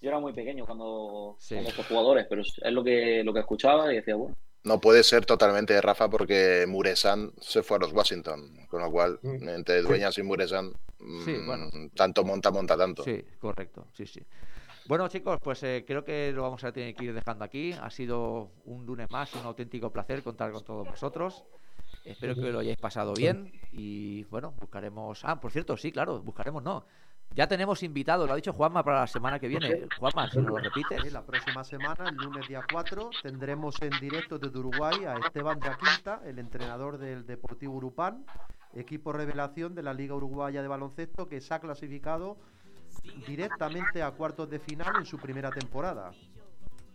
[0.00, 1.54] yo era muy pequeño cuando, Sí.
[1.54, 5.04] cuando estos jugadores, pero es lo que, lo que escuchaba y decía, bueno, No puede
[5.04, 9.48] ser totalmente Rafa porque Muresan se fue a los Washington, con lo cual Mm.
[9.50, 11.70] entre Dueñas y Muresan Sí, mm, bueno.
[11.94, 13.04] tanto monta, monta tanto.
[13.04, 14.22] Sí, correcto, sí, sí.
[14.86, 17.72] Bueno, chicos, pues eh, creo que lo vamos a tener que ir dejando aquí.
[17.72, 21.44] Ha sido un lunes más, un auténtico placer contar con todos vosotros.
[22.04, 25.20] Espero que lo hayáis pasado bien y bueno, buscaremos.
[25.24, 26.86] Ah, por cierto, sí, claro, buscaremos no.
[27.32, 29.88] Ya tenemos invitado, lo ha dicho Juanma para la semana que viene.
[29.98, 31.12] Juanma, si nos lo repites.
[31.12, 35.68] La próxima semana, el lunes día 4, tendremos en directo desde Uruguay a Esteban de
[35.68, 38.24] Aquinta, el entrenador del Deportivo Urupán,
[38.72, 42.36] equipo revelación de la Liga Uruguaya de Baloncesto que se ha clasificado
[43.26, 46.12] directamente a cuartos de final en su primera temporada.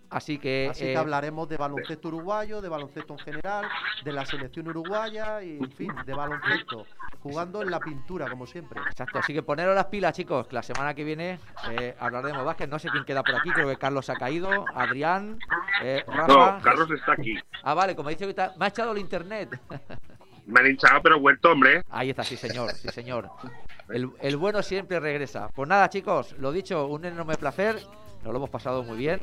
[0.09, 3.65] Así que, Así eh, que hablaremos de baloncesto uruguayo, de baloncesto en general,
[4.03, 6.85] de la selección uruguaya y, en fin, de baloncesto,
[7.21, 8.81] jugando en la pintura, como siempre.
[8.89, 12.69] Exacto, así que poneros las pilas, chicos, que la semana que viene eh, hablaremos básquet.
[12.69, 15.37] No sé quién queda por aquí, creo que Carlos ha caído, Adrián,
[15.83, 16.27] eh, Rafa.
[16.57, 17.37] No, Carlos está aquí.
[17.63, 19.59] Ah, vale, como dice que está- me ha echado el internet.
[20.47, 21.83] Me han hinchado, pero vuelto, hombre.
[21.91, 23.29] Ahí está, sí señor, sí señor.
[23.89, 25.49] El, el bueno siempre regresa.
[25.49, 27.79] Pues nada, chicos, lo dicho, un enorme placer.
[28.23, 29.21] Nos lo hemos pasado muy bien.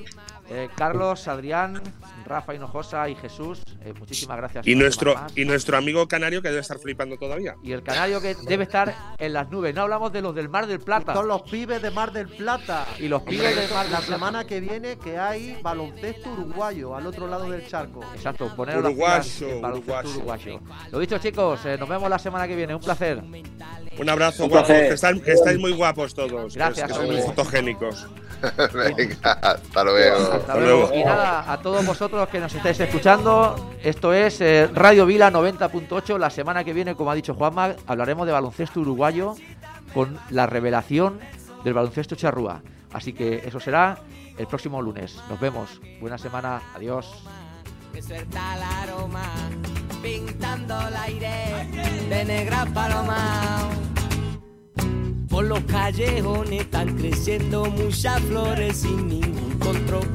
[0.48, 1.81] Eh, Carlos, Adrián,
[2.24, 4.66] Rafa Hinojosa y Jesús, eh, muchísimas gracias.
[4.66, 7.56] Y nuestro, y nuestro amigo canario que debe estar flipando todavía.
[7.62, 9.74] Y el canario que debe estar en las nubes.
[9.74, 11.12] No hablamos de los del Mar del Plata.
[11.12, 12.86] Son los pibes de Mar del Plata.
[12.98, 14.12] Y los pibes del Mar del La Plata.
[14.14, 18.01] semana que viene que hay baloncesto uruguayo al otro lado del charco.
[18.14, 20.55] Exacto, poneros las Uruguayo, baloncesto uruguayo.
[20.55, 20.90] uruguayo.
[20.90, 22.74] Lo dicho, chicos, eh, nos vemos la semana que viene.
[22.74, 23.23] Un placer.
[23.98, 24.68] Un abrazo, Un guapos.
[24.68, 25.14] placer.
[25.16, 26.52] Que, que estáis muy guapos todos.
[26.55, 28.06] que- Gracias, que son muy fotogénicos.
[28.96, 30.16] Venga, hasta luego.
[30.16, 30.78] Hasta Hasta luego.
[30.80, 30.94] luego.
[30.94, 36.18] Y nada, a todos vosotros que nos estáis escuchando, esto es eh, Radio Vila 90.8.
[36.18, 39.34] La semana que viene, como ha dicho Juanma, hablaremos de baloncesto uruguayo
[39.94, 41.18] con la revelación
[41.64, 42.62] del baloncesto charrúa.
[42.92, 43.98] Así que eso será
[44.38, 45.16] el próximo lunes.
[45.28, 45.80] Nos vemos.
[46.00, 46.60] Buena semana.
[46.74, 47.22] Adiós.
[47.92, 49.24] que suelta el aroma,
[50.02, 51.66] pintando el aire
[52.10, 53.58] de negra paloma.
[55.28, 60.08] Por los callejones están creciendo muchas flores sin ningún control.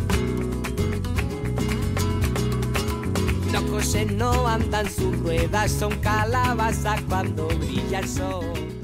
[3.52, 8.81] Los coches no andan sus ruedas, son calabazas cuando brilla el sol.